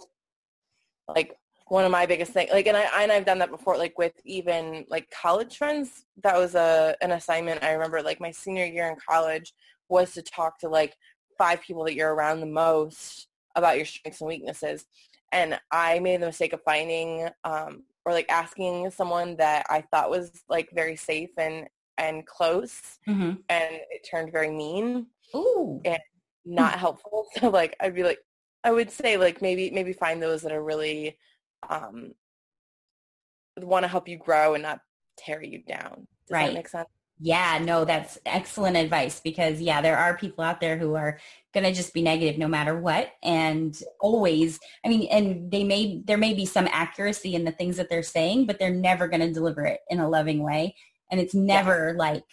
like 1.07 1.38
one 1.67 1.84
of 1.84 1.91
my 1.91 2.05
biggest 2.05 2.31
things. 2.31 2.51
Like, 2.51 2.67
and 2.67 2.77
I 2.77 3.03
and 3.03 3.12
I've 3.12 3.25
done 3.25 3.39
that 3.39 3.50
before. 3.50 3.77
Like 3.77 3.98
with 3.98 4.13
even 4.24 4.86
like 4.89 5.10
college 5.10 5.57
friends. 5.57 6.05
That 6.24 6.38
was 6.38 6.55
a 6.55 6.95
an 7.01 7.12
assignment. 7.12 7.63
I 7.63 7.72
remember 7.72 8.01
like 8.01 8.19
my 8.19 8.31
senior 8.31 8.65
year 8.65 8.88
in 8.89 8.95
college 9.07 9.53
was 9.89 10.13
to 10.13 10.21
talk 10.21 10.59
to 10.59 10.69
like 10.69 10.95
five 11.37 11.61
people 11.61 11.83
that 11.85 11.95
you're 11.95 12.13
around 12.13 12.39
the 12.39 12.45
most 12.45 13.27
about 13.55 13.77
your 13.77 13.85
strengths 13.85 14.21
and 14.21 14.27
weaknesses. 14.27 14.85
And 15.31 15.59
I 15.71 15.99
made 15.99 16.21
the 16.21 16.27
mistake 16.27 16.53
of 16.53 16.61
finding 16.63 17.29
um, 17.43 17.83
or 18.05 18.13
like 18.13 18.29
asking 18.29 18.91
someone 18.91 19.35
that 19.37 19.65
I 19.69 19.81
thought 19.91 20.09
was 20.09 20.43
like 20.49 20.69
very 20.73 20.95
safe 20.95 21.31
and 21.37 21.67
and 21.97 22.25
close, 22.25 22.81
hmm 23.05 23.31
and 23.47 23.75
it 23.89 24.07
turned 24.09 24.31
very 24.31 24.51
mean 24.51 25.07
Ooh. 25.35 25.81
and 25.85 25.99
not 26.45 26.79
helpful. 26.79 27.25
So 27.39 27.49
like 27.49 27.75
I'd 27.79 27.95
be 27.95 28.03
like, 28.03 28.19
I 28.63 28.71
would 28.71 28.91
say 28.91 29.17
like 29.17 29.41
maybe 29.41 29.71
maybe 29.71 29.93
find 29.93 30.21
those 30.21 30.41
that 30.43 30.51
are 30.51 30.63
really 30.63 31.17
um, 31.69 32.13
want 33.57 33.83
to 33.83 33.87
help 33.87 34.07
you 34.07 34.17
grow 34.17 34.53
and 34.53 34.63
not 34.63 34.79
tear 35.17 35.43
you 35.43 35.63
down. 35.63 36.07
Does 36.27 36.33
Right. 36.33 36.47
that 36.47 36.53
make 36.53 36.67
sense? 36.67 36.89
Yeah, 37.19 37.60
no, 37.63 37.86
that's 37.86 38.17
excellent 38.25 38.75
advice 38.75 39.22
because 39.24 39.62
yeah, 39.62 39.81
there 39.81 39.98
are 39.98 40.17
people 40.17 40.43
out 40.43 40.60
there 40.60 40.77
who 40.77 40.95
are 40.95 41.17
going 41.53 41.63
to 41.63 41.72
just 41.72 41.93
be 41.93 42.01
negative 42.01 42.38
no 42.38 42.48
matter 42.50 42.77
what 42.77 43.12
and 43.24 43.77
always, 44.01 44.60
I 44.86 44.89
mean, 44.89 45.07
and 45.10 45.50
they 45.50 45.63
may 45.63 46.01
there 46.05 46.17
may 46.17 46.34
be 46.34 46.45
some 46.45 46.67
accuracy 46.72 47.34
in 47.34 47.45
the 47.45 47.51
things 47.53 47.77
that 47.77 47.89
they're 47.89 48.03
saying, 48.03 48.48
but 48.48 48.60
they're 48.60 48.74
never 48.74 49.07
going 49.07 49.22
to 49.22 49.31
deliver 49.31 49.63
it 49.65 49.79
in 49.89 50.00
a 50.00 50.10
loving 50.10 50.43
way 50.43 50.75
and 51.12 51.19
it's 51.22 51.34
never 51.36 51.93
like 51.98 52.24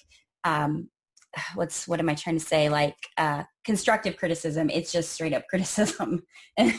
um 0.45 0.89
what's 1.55 1.87
what 1.89 2.01
am 2.01 2.09
I 2.09 2.15
trying 2.15 2.39
to 2.39 2.45
say 2.45 2.69
like 2.69 2.97
uh 3.17 3.45
constructive 3.65 4.17
criticism, 4.17 4.69
it's 4.71 4.91
just 4.91 5.13
straight 5.13 5.33
up 5.33 5.47
criticism 5.49 6.23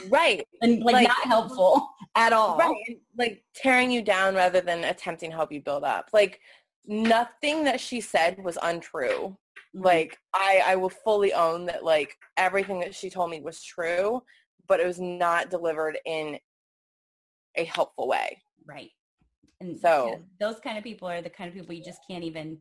Right. 0.10 0.45
and 0.62 0.83
like, 0.83 0.95
Like- 0.95 1.07
not 1.07 1.25
helpful 1.25 1.89
at 2.15 2.33
all. 2.33 2.57
Right. 2.57 3.00
Like 3.17 3.43
tearing 3.55 3.89
you 3.91 4.01
down 4.01 4.36
rather 4.36 4.60
than 4.62 4.83
attempting 4.83 5.31
to 5.31 5.36
help 5.38 5.51
you 5.51 5.62
build 5.62 5.83
up. 5.83 6.10
Like 6.13 6.39
nothing 6.85 7.63
that 7.65 7.79
she 7.79 8.01
said 8.01 8.37
was 8.43 8.57
untrue. 8.61 9.37
Mhm. 9.75 9.83
Like 9.83 10.17
I, 10.33 10.61
I 10.65 10.75
will 10.75 10.89
fully 10.89 11.33
own 11.33 11.65
that 11.65 11.83
like 11.83 12.15
everything 12.37 12.79
that 12.81 12.93
she 12.95 13.09
told 13.09 13.29
me 13.31 13.41
was 13.41 13.63
true, 13.63 14.21
but 14.67 14.79
it 14.79 14.85
was 14.87 14.99
not 14.99 15.49
delivered 15.49 15.97
in 16.05 16.39
a 17.55 17.63
helpful 17.65 18.07
way. 18.07 18.41
Right. 18.65 18.91
And 19.59 19.79
So- 19.79 20.09
yeah, 20.09 20.17
those 20.39 20.59
kind 20.59 20.77
of 20.77 20.83
people 20.83 21.07
are 21.07 21.21
the 21.21 21.29
kind 21.29 21.47
of 21.47 21.53
people 21.55 21.73
you 21.73 21.83
just 21.83 22.01
can't 22.09 22.23
even 22.23 22.59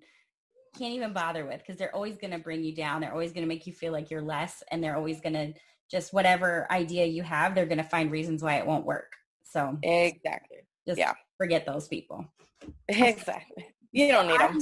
can't 0.78 0.94
even 0.94 1.12
bother 1.12 1.44
with 1.44 1.58
because 1.58 1.76
they're 1.76 1.94
always 1.94 2.16
going 2.16 2.30
to 2.30 2.38
bring 2.38 2.64
you 2.64 2.74
down. 2.74 3.02
They're 3.02 3.12
always 3.12 3.32
going 3.32 3.42
to 3.42 3.48
make 3.48 3.66
you 3.66 3.74
feel 3.74 3.92
like 3.92 4.10
you're 4.10 4.22
less 4.22 4.62
and 4.70 4.82
they're 4.82 4.96
always 4.96 5.20
going 5.20 5.34
to 5.34 5.52
just 5.90 6.14
whatever 6.14 6.66
idea 6.70 7.04
you 7.04 7.22
have, 7.22 7.54
they're 7.54 7.66
going 7.66 7.76
to 7.76 7.84
find 7.84 8.10
reasons 8.10 8.42
why 8.42 8.54
it 8.56 8.66
won't 8.66 8.86
work. 8.86 9.12
So 9.44 9.76
Exactly. 9.82 10.58
just 10.88 10.98
yeah. 10.98 11.12
forget 11.36 11.66
those 11.66 11.88
people. 11.88 12.24
Exactly. 12.88 13.66
You 13.92 14.08
don't 14.08 14.26
need 14.26 14.40
them. 14.40 14.58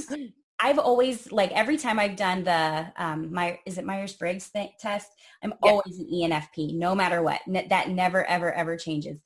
I've 0.63 0.77
always 0.77 1.31
like 1.31 1.51
every 1.53 1.77
time 1.77 1.97
I've 1.97 2.15
done 2.15 2.43
the 2.43 2.93
um 2.97 3.33
my 3.33 3.57
is 3.65 3.77
it 3.79 3.85
Myers 3.85 4.13
Briggs 4.13 4.51
test, 4.79 5.09
I'm 5.43 5.53
Yeah. 5.63 5.71
always 5.71 5.99
an 5.99 6.07
ENFP 6.13 6.77
no 6.77 6.93
matter 6.93 7.23
what. 7.23 7.41
Ne- 7.47 7.67
that 7.69 7.89
never 7.89 8.23
ever 8.25 8.53
ever 8.53 8.77
changes. 8.77 9.19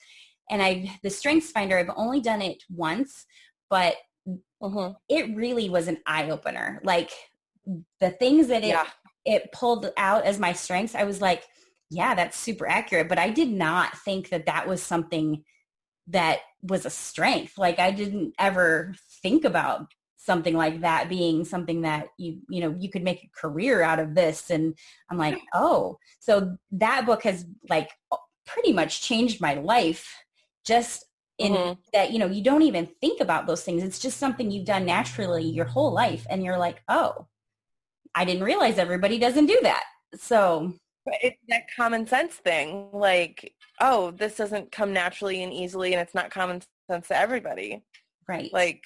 And 0.49 0.61
I 0.61 0.97
the 1.03 1.09
Strengths 1.09 1.51
Finder 1.51 1.77
I've 1.77 1.89
only 1.95 2.21
done 2.21 2.41
it 2.41 2.63
once, 2.69 3.25
but 3.69 3.95
hmm 4.61 4.91
it 5.09 5.35
really 5.35 5.69
was 5.69 5.87
an 5.87 5.97
eye 6.05 6.29
opener. 6.29 6.79
Like 6.83 7.11
the 7.99 8.11
things 8.11 8.47
that 8.47 8.63
it 8.63 8.69
Yeah. 8.69 8.87
it 9.25 9.51
pulled 9.51 9.91
out 9.97 10.23
as 10.25 10.39
my 10.39 10.53
strengths, 10.53 10.95
I 10.95 11.03
was 11.03 11.19
like, 11.21 11.43
yeah, 11.89 12.15
that's 12.15 12.37
super 12.37 12.67
accurate. 12.67 13.09
But 13.09 13.17
I 13.17 13.29
did 13.31 13.49
not 13.49 13.97
think 13.99 14.29
that 14.29 14.45
that 14.45 14.67
was 14.67 14.81
something 14.83 15.43
that 16.07 16.39
was 16.61 16.85
a 16.85 16.89
strength. 16.91 17.57
Like 17.57 17.79
I 17.79 17.91
didn't 17.91 18.35
ever 18.39 18.93
think 19.23 19.45
about 19.45 19.87
something 20.25 20.55
like 20.55 20.81
that 20.81 21.07
being 21.09 21.45
something 21.45 21.81
that 21.81 22.07
you 22.17 22.39
you 22.49 22.61
know 22.61 22.75
you 22.79 22.89
could 22.89 23.03
make 23.03 23.23
a 23.23 23.39
career 23.39 23.81
out 23.81 23.99
of 23.99 24.15
this 24.15 24.49
and 24.49 24.75
i'm 25.09 25.17
like 25.17 25.39
oh 25.53 25.97
so 26.19 26.57
that 26.71 27.05
book 27.05 27.23
has 27.23 27.45
like 27.69 27.89
pretty 28.45 28.73
much 28.73 29.01
changed 29.01 29.39
my 29.41 29.53
life 29.55 30.05
just 30.65 31.05
in 31.37 31.53
Mhm. 31.53 31.77
that 31.93 32.11
you 32.11 32.19
know 32.19 32.27
you 32.27 32.41
don't 32.43 32.61
even 32.63 32.87
think 33.01 33.21
about 33.21 33.45
those 33.45 33.63
things 33.63 33.83
it's 33.83 33.99
just 33.99 34.17
something 34.17 34.49
you've 34.49 34.65
done 34.65 34.85
naturally 34.85 35.43
your 35.43 35.65
whole 35.65 35.91
life 35.91 36.25
and 36.29 36.43
you're 36.43 36.57
like 36.57 36.81
oh 36.87 37.27
i 38.15 38.23
didn't 38.25 38.43
realize 38.43 38.77
everybody 38.77 39.19
doesn't 39.19 39.45
do 39.47 39.59
that 39.63 39.83
so 40.15 40.73
But 41.05 41.15
it's 41.21 41.37
that 41.49 41.63
common 41.75 42.07
sense 42.07 42.33
thing. 42.33 42.89
Like, 42.91 43.53
oh, 43.79 44.09
this 44.11 44.37
doesn't 44.37 44.71
come 44.71 44.91
naturally 44.91 45.43
and 45.43 45.53
easily, 45.53 45.93
and 45.93 46.01
it's 46.01 46.15
not 46.15 46.31
common 46.31 46.63
sense 46.89 47.09
to 47.09 47.15
everybody. 47.17 47.83
right 48.27 48.51
Like, 48.51 48.81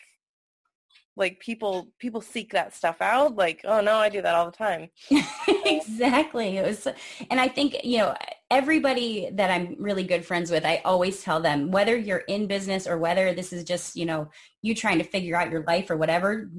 like 1.19 1.39
people 1.39 1.91
people 1.99 2.21
seek 2.21 2.53
that 2.53 2.73
stuff 2.73 3.01
out. 3.01 3.35
Like, 3.35 3.61
oh 3.65 3.81
no, 3.81 3.97
I 3.97 4.09
do 4.09 4.21
that 4.21 4.33
all 4.33 4.45
the 4.45 4.57
time. 4.57 4.89
exactly. 5.65 6.57
It 6.57 6.65
was, 6.65 6.87
and 7.29 7.39
I 7.39 7.47
think, 7.47 7.83
you 7.83 7.99
know, 7.99 8.15
everybody 8.49 9.29
that 9.33 9.51
I'm 9.51 9.75
really 9.77 10.03
good 10.03 10.25
friends 10.25 10.49
with, 10.49 10.65
I 10.65 10.81
always 10.85 11.21
tell 11.21 11.41
them, 11.41 11.69
whether 11.69 11.95
you're 11.95 12.23
in 12.29 12.47
business 12.47 12.87
or 12.87 12.97
whether 12.97 13.33
this 13.33 13.53
is 13.53 13.63
just, 13.63 13.95
you 13.95 14.05
know, 14.05 14.29
you 14.61 14.73
trying 14.73 14.97
to 14.97 15.03
figure 15.03 15.35
out 15.35 15.51
your 15.51 15.63
life 15.65 15.89
or 15.91 15.97
whatever, 15.97 16.49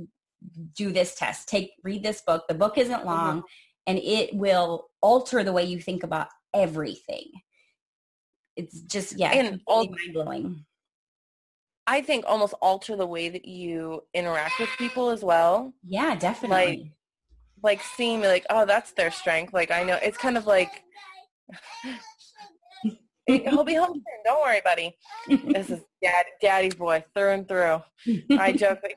do 0.77 0.93
this 0.93 1.15
test. 1.15 1.49
Take, 1.49 1.73
read 1.83 2.05
this 2.05 2.21
book. 2.21 2.45
The 2.47 2.55
book 2.55 2.79
isn't 2.79 2.95
mm-hmm. 2.95 3.09
long 3.09 3.43
and 3.87 3.99
it 3.99 4.35
will 4.35 4.91
alter 5.01 5.43
the 5.43 5.53
way 5.53 5.65
you 5.65 5.81
think 5.81 6.05
about 6.05 6.29
everything. 6.55 7.27
It's 8.57 8.81
just, 8.83 9.19
yeah, 9.19 9.31
And 9.33 9.61
all 9.67 9.87
mind 9.87 10.13
blowing. 10.13 10.65
I 11.91 12.03
think 12.03 12.25
almost 12.29 12.55
alter 12.63 12.95
the 12.95 13.07
way 13.07 13.29
that 13.31 13.45
you 13.47 14.05
interact 14.15 14.61
with 14.61 14.69
people 14.79 15.11
as 15.11 15.25
well. 15.25 15.75
Yeah, 15.85 16.15
definitely. 16.15 16.57
Like 16.57 16.81
like 17.63 17.83
seeing 17.97 18.21
like, 18.21 18.47
oh, 18.49 18.65
that's 18.65 18.93
their 18.93 19.11
strength. 19.11 19.53
Like 19.53 19.73
I 19.73 19.83
know 19.83 19.99
it's 20.01 20.17
kind 20.17 20.39
of 20.39 20.47
like 20.47 20.85
he'll 23.27 23.65
be 23.65 23.75
home 23.75 23.95
soon. 23.95 24.23
Don't 24.25 24.41
worry, 24.41 24.61
buddy. 24.65 24.97
This 25.29 25.69
is 25.69 25.81
dad, 26.01 26.27
daddy's 26.41 26.77
boy 26.77 27.05
through 27.13 27.33
and 27.33 27.49
through. 27.49 27.83
I 28.39 28.53
joke 28.57 28.83
that 28.83 28.93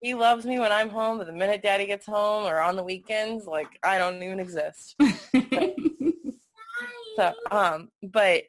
he 0.00 0.14
loves 0.14 0.46
me 0.46 0.60
when 0.60 0.70
I'm 0.70 0.88
home, 0.88 1.18
but 1.18 1.26
the 1.26 1.32
minute 1.32 1.64
daddy 1.64 1.86
gets 1.86 2.06
home 2.06 2.44
or 2.44 2.60
on 2.60 2.76
the 2.76 2.84
weekends, 2.84 3.46
like 3.46 3.76
I 3.82 3.98
don't 3.98 4.22
even 4.22 4.38
exist. 4.38 4.94
So, 7.16 7.32
um, 7.50 7.88
but 8.02 8.42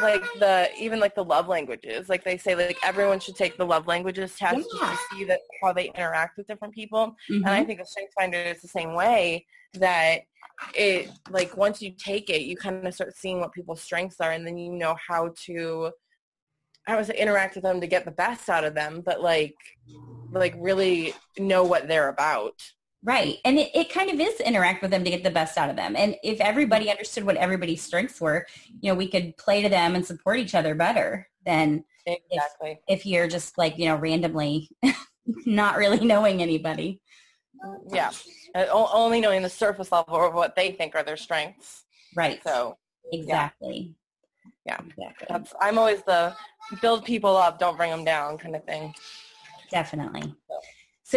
like 0.00 0.24
the 0.38 0.70
even 0.78 1.00
like 1.00 1.14
the 1.14 1.24
love 1.24 1.48
languages, 1.48 2.08
like 2.08 2.24
they 2.24 2.36
say, 2.38 2.54
like 2.54 2.78
everyone 2.82 3.20
should 3.20 3.36
take 3.36 3.56
the 3.56 3.64
love 3.66 3.86
languages 3.86 4.36
test 4.36 4.66
Yeah. 4.80 4.90
to 4.90 4.98
see 5.16 5.24
that 5.24 5.40
how 5.62 5.72
they 5.72 5.86
interact 5.88 6.36
with 6.38 6.46
different 6.46 6.74
people. 6.74 7.16
And 7.28 7.48
I 7.48 7.62
Mhm. 7.62 7.66
think 7.66 7.78
the 7.80 7.86
Strength 7.86 8.14
Finder 8.18 8.38
is 8.38 8.60
the 8.62 8.68
same 8.68 8.94
way 8.94 9.46
that 9.74 10.22
it 10.74 11.10
like 11.30 11.56
once 11.56 11.80
you 11.82 11.92
take 11.92 12.30
it, 12.30 12.42
you 12.42 12.56
kind 12.56 12.86
of 12.86 12.94
start 12.94 13.16
seeing 13.16 13.40
what 13.40 13.52
people's 13.52 13.82
strengths 13.82 14.20
are, 14.20 14.32
and 14.32 14.46
then 14.46 14.56
you 14.58 14.72
know 14.72 14.96
how 15.06 15.32
to 15.46 15.92
I 16.86 16.96
would 16.96 17.06
say 17.06 17.16
interact 17.16 17.54
with 17.54 17.64
them 17.64 17.80
to 17.80 17.86
get 17.86 18.04
the 18.04 18.10
best 18.10 18.48
out 18.48 18.64
of 18.64 18.74
them, 18.74 19.02
but 19.04 19.20
like 19.22 19.56
like 20.32 20.54
really 20.58 21.14
know 21.38 21.64
what 21.64 21.88
they're 21.88 22.08
about. 22.08 22.54
Right. 23.02 23.38
And 23.44 23.58
it, 23.58 23.70
it 23.74 23.90
kind 23.90 24.10
of 24.10 24.20
is 24.20 24.40
interact 24.40 24.82
with 24.82 24.90
them 24.90 25.04
to 25.04 25.10
get 25.10 25.24
the 25.24 25.30
best 25.30 25.56
out 25.56 25.70
of 25.70 25.76
them. 25.76 25.96
And 25.96 26.16
if 26.22 26.40
everybody 26.40 26.90
understood 26.90 27.24
what 27.24 27.36
everybody's 27.36 27.82
strengths 27.82 28.20
were, 28.20 28.46
you 28.80 28.92
know, 28.92 28.94
we 28.94 29.08
could 29.08 29.36
play 29.38 29.62
to 29.62 29.70
them 29.70 29.94
and 29.94 30.04
support 30.04 30.38
each 30.38 30.54
other 30.54 30.74
better 30.74 31.28
than 31.46 31.84
Exactly. 32.06 32.80
if 32.88 33.06
you're 33.06 33.28
just 33.28 33.56
like, 33.56 33.78
you 33.78 33.86
know, 33.86 33.96
randomly 33.96 34.70
not 35.46 35.76
really 35.76 36.04
knowing 36.04 36.42
anybody. 36.42 37.00
Yeah. 37.90 38.10
Only 38.54 39.20
knowing 39.20 39.42
the 39.42 39.50
surface 39.50 39.92
level 39.92 40.16
of 40.22 40.34
what 40.34 40.56
they 40.56 40.72
think 40.72 40.94
are 40.94 41.02
their 41.02 41.16
strengths. 41.16 41.84
Right. 42.16 42.42
So 42.42 42.76
exactly. 43.12 43.94
Yeah. 44.66 44.80
Exactly. 44.80 45.26
that's 45.28 45.54
I'm 45.60 45.78
always 45.78 46.02
the 46.02 46.34
build 46.82 47.04
people 47.04 47.36
up, 47.36 47.58
don't 47.58 47.76
bring 47.76 47.90
them 47.90 48.04
down 48.04 48.38
kind 48.38 48.56
of 48.56 48.64
thing. 48.64 48.94
Definitely. 49.70 50.22
So 50.22 50.60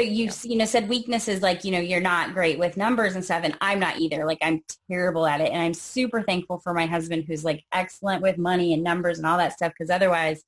you 0.02 0.30
you 0.44 0.56
know 0.56 0.66
said 0.66 0.90
weaknesses 0.90 1.42
like 1.42 1.64
you 1.64 1.72
know 1.72 1.80
you're 1.80 2.02
not 2.02 2.34
great 2.34 2.58
with 2.60 2.78
numbers 2.78 3.16
and 3.16 3.24
stuff, 3.24 3.42
and 3.44 3.58
I'm 3.62 3.80
not 3.80 4.00
either. 4.00 4.26
Like 4.26 4.40
I'm 4.42 4.62
terrible 4.90 5.26
at 5.26 5.42
it, 5.42 5.52
and 5.52 5.62
I'm 5.62 5.74
super 5.74 6.22
thankful 6.22 6.60
for 6.60 6.74
my 6.74 6.86
husband 6.86 7.26
who's 7.28 7.44
like 7.44 7.64
excellent 7.74 8.22
with 8.22 8.38
money 8.38 8.74
and 8.74 8.84
numbers 8.84 9.18
and 9.18 9.28
all 9.28 9.38
that 9.38 9.54
stuff. 9.54 9.74
Because 9.78 9.90
otherwise, 9.90 10.44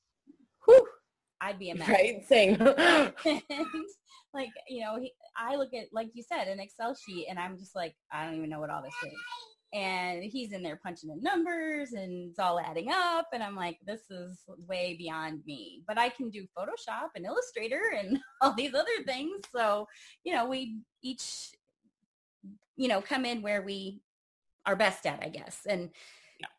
whew, 0.65 0.87
I'd 1.41 1.59
be 1.59 1.69
a 1.69 1.75
mess. 1.75 1.89
Right? 1.89 2.27
Same. 2.27 2.57
Like 4.35 4.49
you 4.67 4.81
know, 4.81 4.99
he, 4.99 5.13
I 5.37 5.55
look 5.55 5.73
at 5.73 5.85
like 5.93 6.09
you 6.13 6.21
said 6.21 6.49
an 6.49 6.59
Excel 6.59 6.93
sheet, 6.93 7.27
and 7.29 7.39
I'm 7.39 7.57
just 7.57 7.73
like 7.73 7.95
I 8.11 8.25
don't 8.25 8.35
even 8.35 8.49
know 8.49 8.59
what 8.59 8.69
all 8.69 8.83
this 8.83 8.93
is. 9.05 9.17
And 9.75 10.23
he's 10.23 10.53
in 10.53 10.63
there 10.63 10.79
punching 10.81 11.09
in 11.09 11.21
numbers, 11.21 11.91
and 11.91 12.29
it's 12.29 12.39
all 12.39 12.59
adding 12.59 12.89
up, 12.91 13.27
and 13.33 13.43
I'm 13.43 13.55
like, 13.55 13.77
this 13.85 14.09
is 14.09 14.39
way 14.67 14.95
beyond 14.97 15.41
me. 15.45 15.83
But 15.85 15.97
I 15.97 16.09
can 16.09 16.29
do 16.29 16.47
Photoshop 16.57 17.09
and 17.15 17.25
Illustrator 17.25 17.81
and 17.99 18.17
all 18.41 18.53
these 18.53 18.73
other 18.73 19.03
things. 19.05 19.41
So 19.53 19.87
you 20.23 20.33
know, 20.33 20.47
we 20.47 20.77
each 21.03 21.51
you 22.77 22.87
know 22.87 23.01
come 23.01 23.25
in 23.25 23.41
where 23.41 23.61
we 23.61 24.01
are 24.65 24.75
best 24.75 25.05
at, 25.05 25.23
I 25.23 25.29
guess. 25.29 25.65
And 25.67 25.89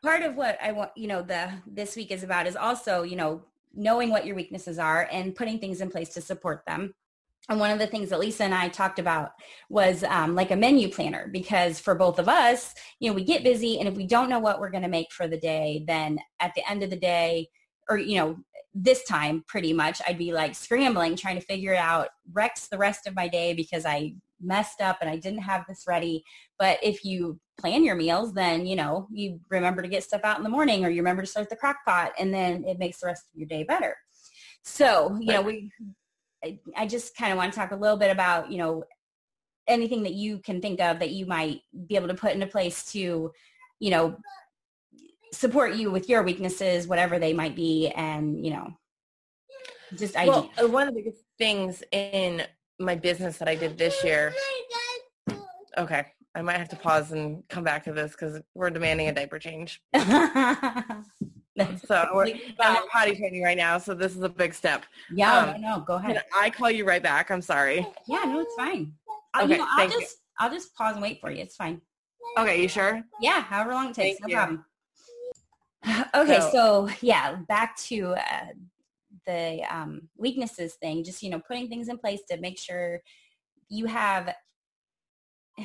part 0.01 0.21
of 0.23 0.35
what 0.35 0.57
I 0.61 0.71
want, 0.71 0.91
you 0.95 1.07
know, 1.07 1.21
the 1.21 1.51
this 1.65 1.95
week 1.95 2.11
is 2.11 2.23
about 2.23 2.47
is 2.47 2.55
also, 2.55 3.03
you 3.03 3.15
know, 3.15 3.43
knowing 3.73 4.09
what 4.09 4.25
your 4.25 4.35
weaknesses 4.35 4.79
are 4.79 5.07
and 5.11 5.35
putting 5.35 5.59
things 5.59 5.81
in 5.81 5.89
place 5.89 6.09
to 6.09 6.21
support 6.21 6.63
them. 6.65 6.93
And 7.49 7.59
one 7.59 7.71
of 7.71 7.79
the 7.79 7.87
things 7.87 8.09
that 8.09 8.19
Lisa 8.19 8.43
and 8.43 8.53
I 8.53 8.67
talked 8.67 8.99
about 8.99 9.31
was 9.69 10.03
um, 10.03 10.35
like 10.35 10.51
a 10.51 10.55
menu 10.55 10.89
planner 10.89 11.29
because 11.31 11.79
for 11.79 11.95
both 11.95 12.19
of 12.19 12.27
us, 12.27 12.73
you 12.99 13.09
know, 13.09 13.15
we 13.15 13.23
get 13.23 13.43
busy 13.43 13.79
and 13.79 13.87
if 13.87 13.95
we 13.95 14.05
don't 14.05 14.29
know 14.29 14.39
what 14.39 14.59
we're 14.59 14.69
going 14.69 14.83
to 14.83 14.89
make 14.89 15.11
for 15.11 15.27
the 15.27 15.37
day, 15.37 15.83
then 15.87 16.19
at 16.39 16.53
the 16.55 16.69
end 16.69 16.83
of 16.83 16.89
the 16.89 16.97
day, 16.97 17.47
or, 17.89 17.97
you 17.97 18.17
know, 18.17 18.37
this 18.73 19.03
time 19.05 19.43
pretty 19.47 19.71
much, 19.73 20.01
I'd 20.07 20.17
be 20.17 20.33
like 20.33 20.55
scrambling, 20.55 21.15
trying 21.15 21.39
to 21.39 21.45
figure 21.45 21.73
it 21.73 21.79
out, 21.79 22.09
wrecks 22.33 22.67
the 22.67 22.77
rest 22.77 23.07
of 23.07 23.15
my 23.15 23.27
day 23.27 23.53
because 23.53 23.85
I 23.85 24.15
messed 24.41 24.81
up 24.81 24.97
and 25.01 25.09
I 25.09 25.15
didn't 25.15 25.39
have 25.39 25.65
this 25.67 25.85
ready. 25.87 26.23
But 26.59 26.79
if 26.83 27.03
you 27.03 27.39
plan 27.57 27.83
your 27.83 27.95
meals, 27.95 28.33
then, 28.33 28.65
you 28.65 28.75
know, 28.75 29.07
you 29.11 29.39
remember 29.49 29.81
to 29.81 29.87
get 29.87 30.03
stuff 30.03 30.21
out 30.23 30.37
in 30.37 30.43
the 30.43 30.49
morning 30.49 30.85
or 30.85 30.89
you 30.89 30.97
remember 31.01 31.23
to 31.23 31.27
start 31.27 31.49
the 31.49 31.55
crock 31.55 31.77
pot 31.85 32.11
and 32.19 32.33
then 32.33 32.65
it 32.65 32.77
makes 32.77 32.99
the 32.99 33.07
rest 33.07 33.23
of 33.33 33.39
your 33.39 33.47
day 33.47 33.63
better. 33.63 33.95
So, 34.63 35.17
you 35.19 35.31
know, 35.33 35.41
we, 35.41 35.71
I, 36.75 36.87
just 36.87 37.15
kind 37.15 37.31
of 37.31 37.37
want 37.37 37.53
to 37.53 37.59
talk 37.59 37.71
a 37.71 37.75
little 37.75 37.97
bit 37.97 38.11
about, 38.11 38.51
you 38.51 38.57
know, 38.57 38.83
anything 39.67 40.03
that 40.03 40.13
you 40.13 40.39
can 40.39 40.61
think 40.61 40.79
of 40.79 40.99
that 40.99 41.11
you 41.11 41.25
might 41.25 41.61
be 41.87 41.95
able 41.95 42.07
to 42.07 42.13
put 42.13 42.33
into 42.33 42.47
place 42.47 42.85
to, 42.91 43.31
you 43.79 43.89
know, 43.89 44.17
support 45.33 45.75
you 45.75 45.91
with 45.91 46.09
your 46.09 46.23
weaknesses, 46.23 46.87
whatever 46.87 47.19
they 47.19 47.33
might 47.33 47.55
be. 47.55 47.89
And, 47.89 48.45
you 48.45 48.53
know, 48.53 48.73
just 49.95 50.15
ideas. 50.15 50.47
Well, 50.57 50.65
uh, 50.65 50.69
one 50.69 50.87
of 50.87 50.93
the 50.93 51.01
biggest 51.01 51.23
things 51.37 51.83
in 51.91 52.43
my 52.79 52.95
business 52.95 53.37
that 53.37 53.47
I 53.47 53.55
did 53.55 53.77
this 53.77 54.03
year. 54.03 54.33
Okay, 55.77 56.05
I 56.33 56.41
might 56.41 56.57
have 56.57 56.69
to 56.69 56.75
pause 56.75 57.11
and 57.11 57.43
come 57.49 57.63
back 57.63 57.83
to 57.85 57.93
this 57.93 58.11
because 58.11 58.41
we're 58.55 58.69
demanding 58.69 59.07
a 59.09 59.13
diaper 59.13 59.39
change. 59.39 59.81
So 61.87 62.07
we're 62.13 62.27
I'm 62.59 62.87
potty 62.89 63.15
training 63.15 63.43
right 63.43 63.57
now, 63.57 63.77
so 63.77 63.93
this 63.93 64.15
is 64.15 64.21
a 64.21 64.29
big 64.29 64.53
step. 64.53 64.85
yeah, 65.13 65.37
um, 65.37 65.61
no, 65.61 65.77
no, 65.77 65.79
go 65.81 65.95
ahead. 65.95 66.21
I 66.35 66.49
call 66.49 66.69
you 66.71 66.85
right 66.85 67.01
back? 67.01 67.31
I'm 67.31 67.41
sorry. 67.41 67.85
Yeah, 68.07 68.23
no, 68.25 68.39
it's 68.41 68.53
fine. 68.55 68.93
I'll, 69.33 69.43
Okay, 69.45 69.53
you 69.53 69.57
know, 69.59 69.65
I'll 69.69 69.77
thank 69.77 69.93
you. 69.93 70.01
just 70.01 70.17
I'll 70.39 70.51
just 70.51 70.75
pause 70.75 70.93
and 70.93 71.01
wait 71.01 71.19
for 71.19 71.31
you. 71.31 71.41
It's 71.41 71.55
fine. 71.55 71.81
Okay, 72.37 72.61
you 72.61 72.67
sure? 72.67 73.03
Yeah, 73.21 73.41
however 73.41 73.73
long 73.73 73.89
it 73.89 73.95
takes, 73.95 74.19
Thank 74.19 74.21
no 74.21 74.27
you. 74.27 74.35
problem. 74.35 74.65
Okay, 76.15 76.39
So- 76.41 76.51
so, 76.51 76.89
yeah, 77.01 77.35
back 77.47 77.75
to 77.87 78.13
uh, 78.15 78.45
the 79.25 79.61
um, 79.69 80.09
weaknesses 80.17 80.75
thing. 80.75 81.03
Just 81.03 81.23
you 81.23 81.29
know, 81.29 81.39
putting 81.39 81.69
things 81.69 81.87
in 81.89 81.97
place 81.97 82.21
to 82.29 82.37
make 82.39 82.59
sure 82.59 83.01
you 83.69 83.85
have. 83.87 84.33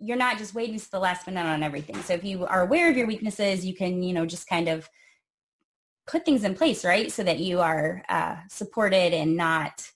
You're 0.00 0.16
not 0.18 0.36
just 0.36 0.54
waiting 0.54 0.78
to 0.78 0.90
the 0.90 0.98
last 0.98 1.26
minute 1.26 1.46
on 1.46 1.62
everything. 1.62 1.96
So 2.02 2.12
if 2.12 2.24
you 2.24 2.44
are 2.44 2.60
aware 2.62 2.90
of 2.90 2.96
your 2.96 3.06
weaknesses, 3.06 3.64
you 3.64 3.74
can 3.74 4.02
you 4.02 4.12
know 4.12 4.26
just 4.26 4.46
kind 4.46 4.68
of 4.68 4.88
put 6.06 6.24
things 6.24 6.44
in 6.44 6.54
place, 6.54 6.84
right, 6.84 7.10
so 7.10 7.22
that 7.22 7.38
you 7.38 7.60
are 7.60 8.02
uh, 8.08 8.36
supported 8.48 9.12
and 9.14 9.36
not 9.36 9.90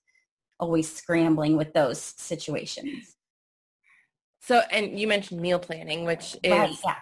always 0.60 0.92
scrambling 0.92 1.56
with 1.56 1.72
those 1.72 2.00
situations. 2.00 3.16
So, 4.40 4.62
and 4.70 4.98
you 4.98 5.06
mentioned 5.06 5.40
meal 5.40 5.58
planning, 5.58 6.04
which 6.04 6.36
is 6.42 6.52
right? 6.52 6.74
Yeah. 6.84 6.94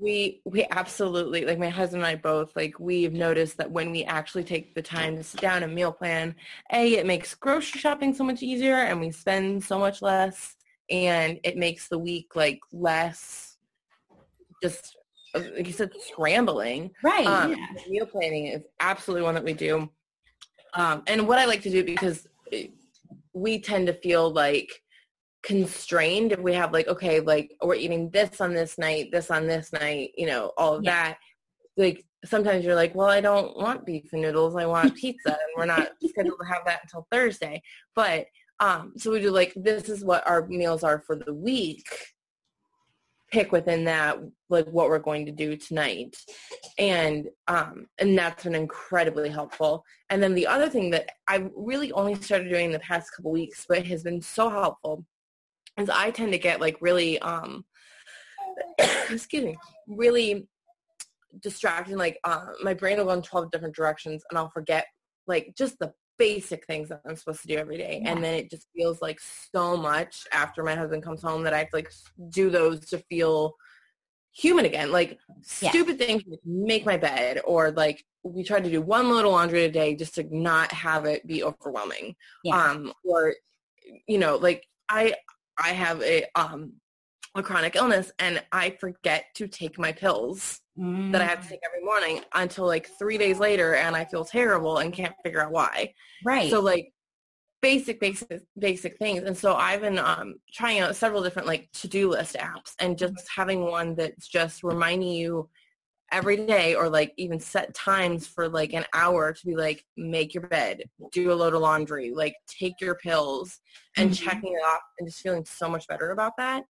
we 0.00 0.40
we 0.44 0.66
absolutely 0.70 1.44
like 1.44 1.58
my 1.58 1.68
husband 1.68 2.02
and 2.02 2.10
I 2.10 2.16
both 2.16 2.56
like 2.56 2.80
we've 2.80 3.12
noticed 3.12 3.58
that 3.58 3.70
when 3.70 3.90
we 3.90 4.04
actually 4.04 4.44
take 4.44 4.74
the 4.74 4.82
time 4.82 5.16
to 5.16 5.22
sit 5.22 5.40
down 5.40 5.62
and 5.62 5.74
meal 5.74 5.92
plan, 5.92 6.34
a 6.72 6.94
it 6.94 7.06
makes 7.06 7.34
grocery 7.34 7.80
shopping 7.80 8.14
so 8.14 8.24
much 8.24 8.42
easier 8.42 8.76
and 8.76 9.00
we 9.00 9.10
spend 9.10 9.62
so 9.62 9.78
much 9.78 10.00
less, 10.00 10.56
and 10.90 11.38
it 11.44 11.56
makes 11.56 11.88
the 11.88 11.98
week 11.98 12.34
like 12.34 12.60
less 12.72 13.56
just 14.62 14.96
like 15.56 15.66
you 15.66 15.72
said 15.72 15.90
scrambling. 16.00 16.90
Right. 17.02 17.26
Um, 17.26 17.52
yeah. 17.52 17.66
Meal 17.88 18.06
planning 18.06 18.46
is 18.46 18.62
absolutely 18.80 19.22
one 19.24 19.34
that 19.34 19.44
we 19.44 19.52
do. 19.52 19.90
Um, 20.74 21.02
and 21.06 21.26
what 21.26 21.38
I 21.38 21.46
like 21.46 21.62
to 21.62 21.70
do 21.70 21.84
because 21.84 22.26
we 23.32 23.60
tend 23.60 23.86
to 23.86 23.94
feel 23.94 24.30
like 24.30 24.70
constrained 25.42 26.32
if 26.32 26.40
we 26.40 26.52
have 26.52 26.72
like, 26.72 26.88
okay, 26.88 27.20
like 27.20 27.52
we're 27.62 27.74
eating 27.76 28.10
this 28.10 28.40
on 28.40 28.52
this 28.52 28.78
night, 28.78 29.10
this 29.12 29.30
on 29.30 29.46
this 29.46 29.72
night, 29.72 30.10
you 30.16 30.26
know, 30.26 30.52
all 30.58 30.74
of 30.74 30.84
Yeah. 30.84 30.90
that. 30.90 31.18
Like 31.76 32.04
sometimes 32.24 32.64
you're 32.64 32.74
like, 32.74 32.94
well, 32.94 33.08
I 33.08 33.20
don't 33.20 33.56
want 33.56 33.86
beef 33.86 34.12
and 34.12 34.22
noodles. 34.22 34.56
I 34.56 34.66
want 34.66 34.94
pizza 34.96 35.28
and 35.28 35.38
we're 35.56 35.66
not 35.66 35.88
scheduled 36.04 36.38
to 36.40 36.46
have 36.46 36.64
that 36.66 36.80
until 36.82 37.06
Thursday. 37.12 37.62
But 37.94 38.26
um, 38.58 38.94
so 38.96 39.10
we 39.10 39.20
do 39.20 39.30
like, 39.30 39.52
this 39.54 39.88
is 39.88 40.04
what 40.04 40.26
our 40.26 40.46
meals 40.48 40.82
are 40.82 41.02
for 41.06 41.14
the 41.14 41.32
week 41.32 41.86
pick 43.32 43.52
within 43.52 43.84
that 43.84 44.18
like 44.48 44.66
what 44.66 44.88
we're 44.88 44.98
going 44.98 45.26
to 45.26 45.32
do 45.32 45.56
tonight. 45.56 46.16
And 46.78 47.28
um 47.48 47.86
and 47.98 48.16
that's 48.16 48.44
been 48.44 48.54
incredibly 48.54 49.28
helpful. 49.28 49.84
And 50.10 50.22
then 50.22 50.34
the 50.34 50.46
other 50.46 50.68
thing 50.68 50.90
that 50.90 51.10
i 51.28 51.48
really 51.56 51.92
only 51.92 52.14
started 52.14 52.48
doing 52.48 52.70
the 52.70 52.78
past 52.80 53.10
couple 53.14 53.32
weeks 53.32 53.64
but 53.68 53.86
has 53.86 54.02
been 54.02 54.20
so 54.20 54.48
helpful 54.48 55.04
is 55.78 55.90
i 55.90 56.10
tend 56.10 56.32
to 56.32 56.38
get 56.38 56.60
like 56.60 56.76
really 56.80 57.18
um 57.20 57.64
excuse 59.10 59.44
me 59.44 59.56
really 59.88 60.46
distracted 61.40 61.96
like 61.96 62.18
uh, 62.24 62.46
my 62.62 62.72
brain 62.72 62.96
will 62.96 63.04
go 63.04 63.12
in 63.12 63.22
12 63.22 63.50
different 63.50 63.74
directions 63.74 64.22
and 64.30 64.38
i'll 64.38 64.50
forget 64.50 64.86
like 65.26 65.52
just 65.56 65.78
the 65.78 65.92
basic 66.18 66.66
things 66.66 66.88
that 66.88 67.00
i'm 67.06 67.16
supposed 67.16 67.42
to 67.42 67.48
do 67.48 67.56
every 67.56 67.76
day 67.76 68.02
and 68.04 68.22
then 68.22 68.34
it 68.34 68.50
just 68.50 68.66
feels 68.74 69.00
like 69.02 69.18
so 69.52 69.76
much 69.76 70.26
after 70.32 70.62
my 70.62 70.74
husband 70.74 71.02
comes 71.02 71.22
home 71.22 71.42
that 71.42 71.52
i 71.54 71.58
have 71.58 71.70
to 71.70 71.76
like 71.76 71.90
do 72.30 72.50
those 72.50 72.80
to 72.80 72.98
feel 73.10 73.54
human 74.32 74.64
again 74.64 74.92
like 74.92 75.18
Yeah. 75.60 75.70
stupid 75.70 75.98
things 75.98 76.22
like 76.28 76.40
make 76.44 76.84
my 76.84 76.96
bed 76.96 77.40
or 77.44 77.70
like 77.70 78.04
we 78.22 78.42
try 78.44 78.60
to 78.60 78.70
do 78.70 78.82
one 78.82 79.08
load 79.10 79.24
of 79.24 79.32
laundry 79.32 79.64
a 79.64 79.70
day 79.70 79.94
just 79.94 80.14
to 80.16 80.24
not 80.30 80.72
have 80.72 81.04
it 81.06 81.26
be 81.26 81.42
overwhelming 81.42 82.14
Yeah. 82.44 82.56
um 82.70 82.92
or 83.04 83.34
you 84.06 84.18
know 84.18 84.36
like 84.36 84.66
i 84.88 85.14
i 85.62 85.68
have 85.68 86.02
a 86.02 86.24
um 86.34 86.72
a 87.34 87.42
chronic 87.42 87.76
illness 87.76 88.10
and 88.18 88.42
i 88.52 88.70
forget 88.80 89.26
to 89.34 89.46
take 89.48 89.78
my 89.78 89.92
pills 89.92 90.60
that 90.76 91.22
I 91.22 91.24
have 91.24 91.42
to 91.42 91.48
take 91.48 91.60
every 91.64 91.84
morning 91.84 92.22
until 92.34 92.66
like 92.66 92.88
three 92.98 93.16
days 93.18 93.38
later 93.38 93.74
and 93.74 93.94
I 93.96 94.04
feel 94.04 94.24
terrible 94.24 94.78
and 94.78 94.92
can't 94.92 95.14
figure 95.24 95.40
out 95.42 95.52
why. 95.52 95.94
Right. 96.24 96.50
So 96.50 96.60
like 96.60 96.92
basic, 97.62 98.00
basic, 98.00 98.42
basic 98.58 98.98
things. 98.98 99.22
And 99.22 99.36
so 99.36 99.54
I've 99.54 99.80
been 99.80 99.98
um, 99.98 100.34
trying 100.52 100.80
out 100.80 100.96
several 100.96 101.22
different 101.22 101.48
like 101.48 101.70
to-do 101.72 102.10
list 102.10 102.36
apps 102.36 102.72
and 102.80 102.98
just 102.98 103.26
having 103.34 103.62
one 103.62 103.94
that's 103.94 104.28
just 104.28 104.62
reminding 104.62 105.08
you 105.08 105.48
every 106.12 106.36
day 106.46 106.74
or 106.74 106.88
like 106.88 107.12
even 107.16 107.40
set 107.40 107.74
times 107.74 108.26
for 108.26 108.48
like 108.48 108.72
an 108.72 108.84
hour 108.94 109.32
to 109.32 109.46
be 109.46 109.56
like 109.56 109.84
make 109.96 110.34
your 110.34 110.46
bed, 110.46 110.82
do 111.12 111.32
a 111.32 111.34
load 111.34 111.54
of 111.54 111.60
laundry, 111.60 112.12
like 112.12 112.34
take 112.46 112.74
your 112.80 112.94
pills 112.96 113.58
and 113.96 114.10
Mhm. 114.10 114.14
checking 114.16 114.52
it 114.52 114.64
off 114.66 114.82
and 114.98 115.08
just 115.08 115.20
feeling 115.20 115.44
so 115.44 115.68
much 115.68 115.86
better 115.88 116.10
about 116.10 116.36
that. 116.38 116.64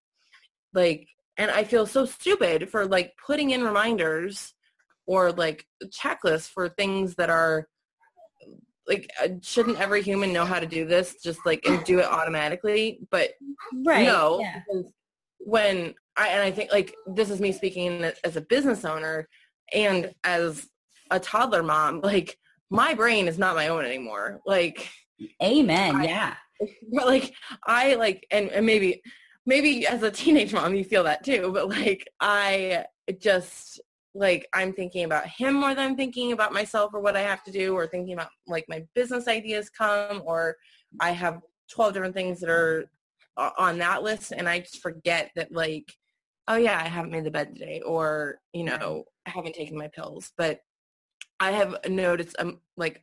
Like 0.73 1.07
and 1.39 1.51
I 1.51 1.65
feel 1.65 1.87
so 1.87 2.05
stupid 2.07 2.71
for 2.71 2.87
like 2.87 3.13
putting 3.25 3.51
in 3.51 3.63
reminders 3.63 4.55
or 5.07 5.33
like 5.33 5.67
checklists 5.87 6.49
for 6.49 6.69
things 6.69 7.15
that 7.17 7.31
are 7.31 7.69
like 8.89 9.11
uh, 9.23 9.29
shouldn't 9.43 9.81
every 9.81 10.03
human 10.03 10.33
know 10.33 10.45
how 10.45 10.59
to 10.61 10.67
do 10.67 10.85
this 10.85 11.17
just 11.23 11.45
like 11.45 11.65
and 11.67 11.83
do 11.85 11.99
it 11.99 12.07
automatically 12.07 13.01
but 13.11 13.31
right. 13.85 14.07
no 14.07 14.39
Yeah. 14.41 14.61
when 15.39 15.95
I 16.17 16.29
and 16.29 16.43
I 16.43 16.51
think 16.51 16.73
like 16.73 16.95
this 17.07 17.31
is 17.31 17.41
me 17.41 17.53
speaking 17.53 18.05
as 18.25 18.37
a 18.37 18.41
business 18.41 18.85
owner 18.85 19.29
and 19.73 20.13
as 20.25 20.69
a 21.11 21.19
toddler 21.21 21.63
mom 21.63 22.01
like 22.03 22.39
my 22.71 22.95
brain 22.95 23.29
is 23.29 23.39
not 23.39 23.55
my 23.57 23.69
own 23.69 23.85
anymore 23.85 24.41
like 24.47 24.89
Amen. 25.43 25.97
I- 25.97 26.05
yeah. 26.05 26.35
but 26.93 27.07
like 27.15 27.33
I 27.67 27.95
like 27.95 28.27
and, 28.31 28.51
and 28.51 28.65
maybe 28.67 29.03
maybe 29.47 29.87
as 29.87 30.03
a 30.03 30.11
teenage 30.11 30.53
mom 30.53 30.75
you 30.75 30.85
feel 30.85 31.05
that 31.05 31.25
too, 31.25 31.51
but 31.53 31.69
like 31.69 32.07
I 32.21 32.85
just 33.21 33.81
like 34.15 34.49
I'm 34.53 34.73
thinking 34.73 35.05
about 35.05 35.27
him 35.27 35.55
more 35.55 35.75
than 35.75 35.91
I'm 35.91 35.97
thinking 35.97 36.33
about 36.33 36.53
myself 36.53 36.93
or 36.95 37.01
what 37.01 37.17
I 37.17 37.23
have 37.23 37.45
to 37.45 37.53
do 37.53 37.75
or 37.75 37.87
thinking 37.87 38.15
about 38.15 38.29
like 38.47 38.65
my 38.69 38.85
business 38.95 39.29
ideas 39.29 39.71
come 39.71 40.23
or 40.25 40.57
I 41.01 41.11
have 41.11 41.41
12 41.71 41.95
different 41.95 42.15
things 42.15 42.41
that 42.41 42.51
are 42.51 42.87
on 43.59 43.79
that 43.79 44.03
list 44.03 44.33
and 44.33 44.49
I 44.49 44.61
just 44.61 44.81
forget 44.81 45.31
that 45.37 45.53
like 45.53 45.93
oh 46.49 46.57
yeah, 46.57 46.79
I 46.79 46.89
haven't 46.89 47.11
made 47.11 47.25
the 47.25 47.31
bed 47.31 47.55
today 47.55 47.83
or 47.85 48.39
you 48.53 48.65
know, 48.65 49.05
I 49.27 49.31
haven't 49.31 49.55
taken 49.55 49.77
my 49.77 49.89
pills, 49.89 50.33
but 50.39 50.61
I 51.39 51.51
have 51.53 51.77
noticed 51.89 52.37
um 52.39 52.61
like 52.77 53.03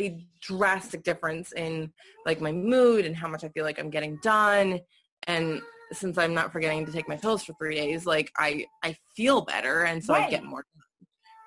a 0.00 0.24
drastic 0.40 1.02
difference 1.02 1.52
in 1.52 1.92
like 2.26 2.40
my 2.40 2.52
mood 2.52 3.04
and 3.06 3.16
how 3.16 3.28
much 3.28 3.44
I 3.44 3.48
feel 3.48 3.64
like 3.64 3.78
I'm 3.78 3.90
getting 3.90 4.18
done. 4.22 4.80
And 5.26 5.60
since 5.92 6.18
I'm 6.18 6.34
not 6.34 6.52
forgetting 6.52 6.86
to 6.86 6.92
take 6.92 7.08
my 7.08 7.16
pills 7.16 7.44
for 7.44 7.54
three 7.54 7.76
days, 7.76 8.06
like 8.06 8.30
I, 8.36 8.66
I 8.82 8.96
feel 9.16 9.42
better 9.42 9.84
and 9.84 10.04
so 10.04 10.14
I 10.14 10.28
get 10.28 10.44
more. 10.44 10.64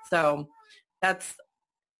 So 0.09 0.47
that's 1.01 1.35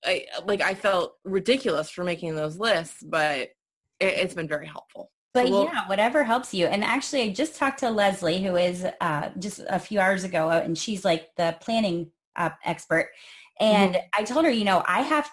I 0.06 0.26
like 0.46 0.62
I 0.62 0.74
felt 0.74 1.16
ridiculous 1.24 1.90
for 1.90 2.04
making 2.04 2.36
those 2.36 2.58
lists, 2.58 3.04
but 3.04 3.40
it, 3.40 3.52
it's 4.00 4.34
been 4.34 4.48
very 4.48 4.68
helpful. 4.68 5.12
But 5.34 5.50
Well- 5.50 5.66
yeah, 5.66 5.88
whatever 5.88 6.24
helps 6.24 6.54
you. 6.54 6.68
And 6.68 6.84
actually, 6.84 7.24
I 7.24 7.30
just 7.30 7.56
talked 7.56 7.80
to 7.80 7.90
Leslie, 7.90 8.42
who 8.42 8.56
is 8.56 8.86
uh, 9.02 9.30
just 9.38 9.62
a 9.70 9.80
few 9.80 10.00
hours 10.00 10.24
ago, 10.24 10.50
and 10.50 10.78
she's 10.78 11.04
like 11.04 11.30
the 11.36 11.58
planning 11.62 12.12
uh, 12.36 12.52
expert. 12.64 13.10
And 13.60 13.98
I 14.16 14.24
told 14.24 14.46
her, 14.46 14.52
you 14.52 14.66
know, 14.66 14.84
I 14.88 15.02
have 15.02 15.30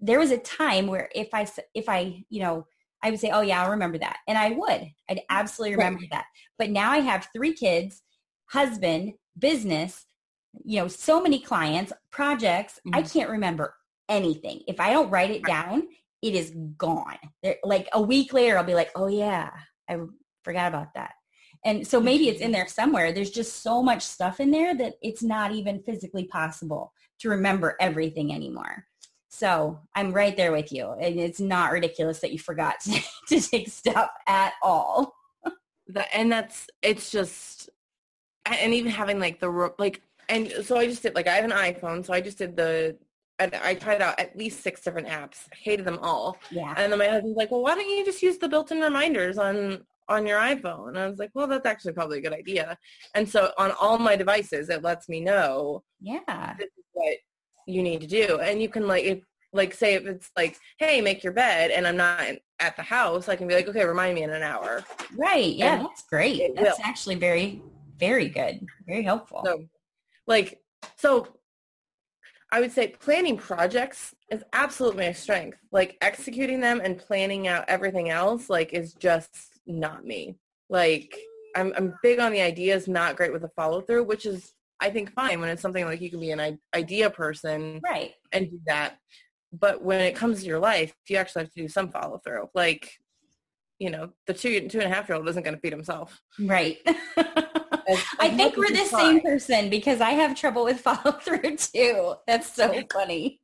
there 0.00 0.18
was 0.18 0.30
a 0.30 0.38
time 0.38 0.86
where 0.86 1.08
if 1.14 1.28
I 1.32 1.46
if 1.74 1.88
I 1.88 2.24
you 2.28 2.40
know 2.40 2.66
I 3.04 3.10
would 3.10 3.20
say, 3.20 3.30
oh 3.30 3.42
yeah, 3.42 3.62
I'll 3.62 3.70
remember 3.70 3.98
that, 3.98 4.16
and 4.26 4.38
I 4.38 4.50
would. 4.50 4.90
I'd 5.10 5.20
absolutely 5.28 5.76
Right. 5.76 5.84
remember 5.84 6.06
that. 6.10 6.24
But 6.58 6.70
now 6.70 6.90
I 6.90 6.98
have 6.98 7.28
three 7.34 7.52
kids, 7.52 8.02
husband, 8.46 9.12
business, 9.38 10.06
you 10.64 10.80
know, 10.80 10.88
so 10.88 11.20
many 11.20 11.38
clients, 11.40 11.92
projects. 12.10 12.80
I 12.94 13.02
Mhm. 13.02 13.12
can't 13.12 13.30
remember 13.30 13.76
anything. 14.08 14.62
If 14.66 14.80
I 14.80 14.90
don't 14.90 15.10
write 15.10 15.30
it 15.30 15.42
Right. 15.44 15.52
down, 15.52 15.88
it 16.22 16.34
is 16.34 16.54
gone. 16.78 17.18
There- 17.42 17.58
Like 17.62 17.88
a 17.92 18.00
week 18.00 18.32
later, 18.32 18.56
I'll 18.56 18.64
be 18.64 18.74
like, 18.74 18.90
oh 18.94 19.08
yeah, 19.08 19.50
I 19.88 19.98
forgot 20.42 20.68
about 20.68 20.94
that. 20.94 21.12
And 21.66 21.86
so 21.86 22.00
maybe 22.00 22.28
it's 22.28 22.40
in 22.40 22.52
there 22.52 22.68
somewhere. 22.68 23.12
There's 23.12 23.30
just 23.30 23.62
so 23.62 23.82
much 23.82 24.02
stuff 24.02 24.40
in 24.40 24.50
there 24.50 24.74
that 24.76 24.94
it's 25.02 25.22
not 25.22 25.52
even 25.52 25.82
physically 25.82 26.24
possible 26.24 26.92
to 27.20 27.28
remember 27.28 27.76
everything 27.80 28.32
anymore. 28.34 28.86
So 29.34 29.80
I'm 29.96 30.12
right 30.12 30.36
there 30.36 30.52
with 30.52 30.72
you. 30.72 30.90
And 30.92 31.18
it's 31.18 31.40
not 31.40 31.72
ridiculous 31.72 32.20
that 32.20 32.32
you 32.32 32.38
forgot 32.38 32.78
to, 32.80 33.00
to 33.28 33.40
take 33.40 33.68
stuff 33.68 34.10
at 34.28 34.52
all. 34.62 35.12
and 36.14 36.30
that's 36.32 36.66
it's 36.82 37.10
just 37.10 37.68
and 38.46 38.72
even 38.72 38.90
having 38.90 39.18
like 39.18 39.38
the 39.38 39.72
like 39.78 40.00
and 40.30 40.50
so 40.64 40.78
i 40.78 40.86
just 40.86 41.02
did 41.02 41.14
like 41.14 41.28
i 41.28 41.34
have 41.34 41.44
an 41.44 41.50
iphone 41.50 42.02
so 42.04 42.10
i 42.14 42.22
just 42.22 42.38
did 42.38 42.56
the 42.56 42.96
and 43.38 43.54
i 43.56 43.74
tried 43.74 44.00
out 44.00 44.18
at 44.18 44.34
least 44.34 44.62
six 44.62 44.80
different 44.80 45.06
apps 45.06 45.40
hated 45.52 45.84
them 45.84 45.98
all 46.00 46.38
Yeah. 46.50 46.72
and 46.78 46.90
then 46.90 46.98
my 46.98 47.08
husband's 47.08 47.36
like 47.36 47.50
well 47.50 47.62
why 47.62 47.74
don't 47.74 47.86
you 47.86 48.02
just 48.02 48.22
use 48.22 48.38
the 48.38 48.48
built-in 48.48 48.80
reminders 48.80 49.36
on 49.36 49.84
on 50.08 50.26
your 50.26 50.38
iphone 50.40 50.88
and 50.88 50.98
i 50.98 51.06
was 51.06 51.18
like 51.18 51.30
well 51.34 51.46
that's 51.46 51.66
actually 51.66 51.92
probably 51.92 52.18
a 52.18 52.22
good 52.22 52.32
idea 52.32 52.78
and 53.14 53.28
so 53.28 53.52
on 53.58 53.72
all 53.78 53.98
my 53.98 54.16
devices 54.16 54.70
it 54.70 54.82
lets 54.82 55.06
me 55.10 55.20
know 55.20 55.82
Yeah. 56.00 56.54
this 56.58 56.68
is 56.68 56.84
what 56.94 57.16
you 57.66 57.82
need 57.82 58.00
to 58.00 58.06
do 58.06 58.38
and 58.40 58.60
you 58.60 58.68
can 58.68 58.86
like 58.86 59.04
if 59.04 59.20
like 59.52 59.72
say 59.72 59.94
if 59.94 60.04
it's 60.06 60.30
like 60.36 60.56
hey 60.78 61.00
make 61.00 61.22
your 61.22 61.32
bed 61.32 61.70
and 61.70 61.86
i'm 61.86 61.96
not 61.96 62.20
at 62.60 62.76
the 62.76 62.82
house 62.82 63.28
i 63.28 63.36
can 63.36 63.46
be 63.46 63.54
like 63.54 63.68
okay 63.68 63.84
remind 63.84 64.14
me 64.14 64.22
in 64.22 64.30
an 64.30 64.42
hour 64.42 64.84
Right. 65.16 65.54
Yeah. 65.54 65.74
And 65.76 65.86
That's 65.86 66.02
great. 66.02 66.54
That's 66.56 66.78
will. 66.78 66.84
actually 66.84 67.16
very, 67.16 67.62
very 67.98 68.28
good. 68.28 68.66
Very 68.86 69.02
helpful. 69.02 69.42
So, 69.44 69.64
like, 70.26 70.60
so 70.96 71.28
I 72.52 72.60
would 72.60 72.72
say 72.72 72.88
planning 72.88 73.36
projects 73.36 74.14
is 74.30 74.42
absolutely 74.52 75.06
my 75.06 75.12
strength. 75.12 75.58
Like 75.72 75.96
executing 76.00 76.60
them 76.60 76.80
and 76.82 76.98
planning 76.98 77.48
out 77.48 77.64
everything 77.68 78.10
else, 78.10 78.50
like, 78.50 78.72
is 78.72 78.94
just 78.94 79.60
not 79.66 80.04
me. 80.04 80.36
Like, 80.68 81.16
I'm 81.56 81.72
I'm 81.76 81.94
big 82.02 82.18
on 82.18 82.32
the 82.32 82.40
ideas, 82.40 82.88
not 82.88 83.16
great 83.16 83.32
with 83.32 83.42
the 83.42 83.48
follow 83.48 83.80
through, 83.80 84.04
which 84.04 84.26
is 84.26 84.52
I 84.84 84.90
think 84.90 85.14
fine 85.14 85.40
when 85.40 85.48
it's 85.48 85.62
something 85.62 85.86
like 85.86 86.02
you 86.02 86.10
can 86.10 86.20
be 86.20 86.30
an 86.30 86.58
idea 86.74 87.08
person 87.08 87.80
right. 87.82 88.12
and 88.32 88.50
do 88.50 88.60
that. 88.66 88.98
But 89.50 89.82
when 89.82 90.00
it 90.02 90.14
comes 90.14 90.40
to 90.40 90.46
your 90.46 90.58
life, 90.58 90.92
you 91.08 91.16
actually 91.16 91.44
have 91.44 91.52
to 91.52 91.62
do 91.62 91.68
some 91.68 91.88
follow 91.88 92.20
through. 92.22 92.50
Like, 92.54 92.92
you 93.78 93.88
know, 93.88 94.10
the 94.26 94.34
two 94.34 94.68
two 94.68 94.80
and 94.80 94.92
a 94.92 94.94
half 94.94 95.08
year 95.08 95.16
old 95.16 95.26
isn't 95.26 95.42
going 95.42 95.54
to 95.54 95.60
feed 95.60 95.72
himself. 95.72 96.20
Right. 96.38 96.78
As- 97.16 98.04
I 98.20 98.28
think 98.36 98.58
we're 98.58 98.68
the 98.68 98.84
same 98.84 99.22
person 99.22 99.70
because 99.70 100.02
I 100.02 100.10
have 100.10 100.36
trouble 100.36 100.64
with 100.64 100.80
follow 100.88 101.12
through 101.12 101.56
too. 101.56 102.16
That's 102.26 102.54
so 102.54 102.82
funny. 102.92 103.40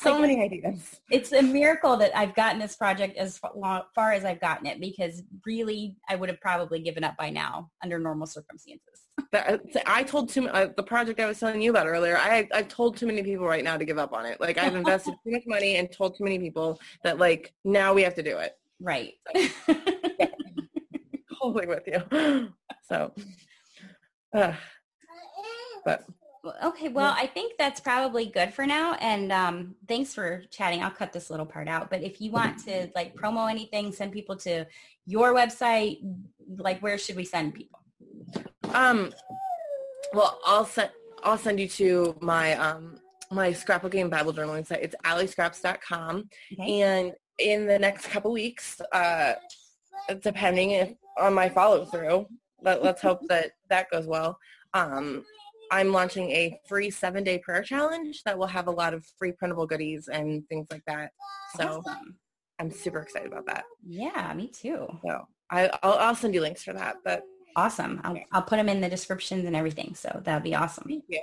So 0.00 0.12
Like, 0.12 0.20
many 0.22 0.42
ideas. 0.42 1.00
It's 1.10 1.32
a 1.32 1.42
miracle 1.42 1.96
that 1.96 2.16
I've 2.16 2.34
gotten 2.34 2.58
this 2.58 2.76
project 2.76 3.16
as 3.16 3.38
far 3.38 4.12
as 4.12 4.24
I've 4.24 4.40
gotten 4.40 4.66
it 4.66 4.80
because 4.80 5.22
really 5.44 5.96
I 6.08 6.16
would 6.16 6.28
have 6.28 6.40
probably 6.40 6.80
given 6.80 7.04
up 7.04 7.16
by 7.16 7.30
now 7.30 7.70
under 7.82 7.98
normal 7.98 8.26
circumstances. 8.26 9.02
That, 9.32 9.62
I 9.86 10.02
told 10.02 10.28
too 10.28 10.46
uh, 10.48 10.68
the 10.76 10.82
project 10.82 11.20
I 11.20 11.26
was 11.26 11.40
telling 11.40 11.62
you 11.62 11.70
about 11.70 11.86
earlier. 11.86 12.18
I 12.18 12.46
I've 12.52 12.68
told 12.68 12.98
too 12.98 13.06
many 13.06 13.22
people 13.22 13.46
right 13.46 13.64
now 13.64 13.78
to 13.78 13.84
give 13.84 13.96
up 13.96 14.12
on 14.12 14.26
it. 14.26 14.40
Like 14.42 14.58
I've 14.58 14.74
invested 14.74 15.14
too 15.24 15.32
much 15.32 15.42
money 15.46 15.76
and 15.76 15.90
told 15.90 16.16
too 16.16 16.24
many 16.24 16.38
people 16.38 16.78
that 17.02 17.18
like 17.18 17.54
now 17.64 17.94
we 17.94 18.02
have 18.02 18.14
to 18.16 18.22
do 18.22 18.36
it. 18.36 18.58
Right. 18.78 19.14
Totally 21.40 21.66
with 21.74 21.86
you. 21.86 22.52
So, 22.88 23.12
uh, 24.32 24.52
but 25.84 26.04
Okay, 26.62 26.88
well, 26.88 27.14
I 27.16 27.26
think 27.26 27.54
that's 27.58 27.80
probably 27.80 28.26
good 28.26 28.52
for 28.52 28.66
now. 28.66 28.94
And 28.94 29.32
um, 29.32 29.74
thanks 29.88 30.14
for 30.14 30.42
chatting. 30.50 30.82
I'll 30.82 30.90
cut 30.90 31.12
this 31.12 31.30
little 31.30 31.46
part 31.46 31.68
out. 31.68 31.90
But 31.90 32.02
if 32.02 32.20
you 32.20 32.30
want 32.30 32.64
to 32.64 32.88
like 32.94 33.14
promo 33.14 33.50
anything, 33.50 33.92
send 33.92 34.12
people 34.12 34.36
to 34.36 34.66
your 35.06 35.34
website. 35.34 35.98
Like, 36.56 36.80
where 36.80 36.98
should 36.98 37.16
we 37.16 37.24
send 37.24 37.54
people? 37.54 37.80
um, 38.74 39.12
well, 40.12 40.38
I'll 40.44 40.64
send 40.64 40.90
I'll 41.24 41.38
send 41.38 41.58
you 41.58 41.68
to 41.68 42.16
my 42.20 42.54
um 42.54 42.98
my 43.30 43.50
scrapbooking 43.50 44.02
and 44.02 44.10
Bible 44.10 44.32
journaling 44.32 44.66
site. 44.66 44.82
It's 44.82 44.94
allyscraps.com. 45.04 46.28
Okay. 46.52 46.82
And 46.82 47.12
in 47.38 47.66
the 47.66 47.78
next 47.78 48.08
couple 48.08 48.32
weeks, 48.32 48.80
uh, 48.92 49.34
depending 50.20 50.70
if 50.70 50.92
on 51.18 51.34
my 51.34 51.48
follow 51.48 51.84
through, 51.84 52.26
let, 52.62 52.82
let's 52.84 53.02
hope 53.02 53.20
that 53.28 53.52
that 53.68 53.90
goes 53.90 54.06
well. 54.06 54.38
Um, 54.74 55.24
I'm 55.70 55.92
launching 55.92 56.30
a 56.30 56.58
free 56.68 56.90
seven 56.90 57.24
day 57.24 57.38
prayer 57.38 57.62
challenge 57.62 58.22
that 58.24 58.38
will 58.38 58.46
have 58.46 58.66
a 58.68 58.70
lot 58.70 58.94
of 58.94 59.04
free 59.18 59.32
printable 59.32 59.66
goodies 59.66 60.08
and 60.08 60.46
things 60.48 60.66
like 60.70 60.82
that. 60.86 61.12
So 61.56 61.82
Awesome. 61.86 62.16
I'm 62.58 62.70
super 62.70 63.00
excited 63.00 63.32
about 63.32 63.46
that. 63.46 63.64
Yeah, 63.86 64.32
me 64.34 64.48
too. 64.48 64.86
So 65.04 65.26
I, 65.50 65.70
I'll, 65.82 65.94
I'll 65.94 66.14
send 66.14 66.34
you 66.34 66.40
links 66.40 66.62
for 66.62 66.72
that. 66.72 66.96
But 67.04 67.22
Awesome. 67.56 68.00
I'll, 68.04 68.20
I'll 68.32 68.42
put 68.42 68.56
them 68.56 68.68
in 68.68 68.80
the 68.82 68.88
descriptions 68.88 69.46
and 69.46 69.56
everything. 69.56 69.94
So 69.94 70.20
that'd 70.24 70.42
be 70.42 70.54
awesome. 70.54 70.84
thank 70.88 71.04
you. 71.08 71.22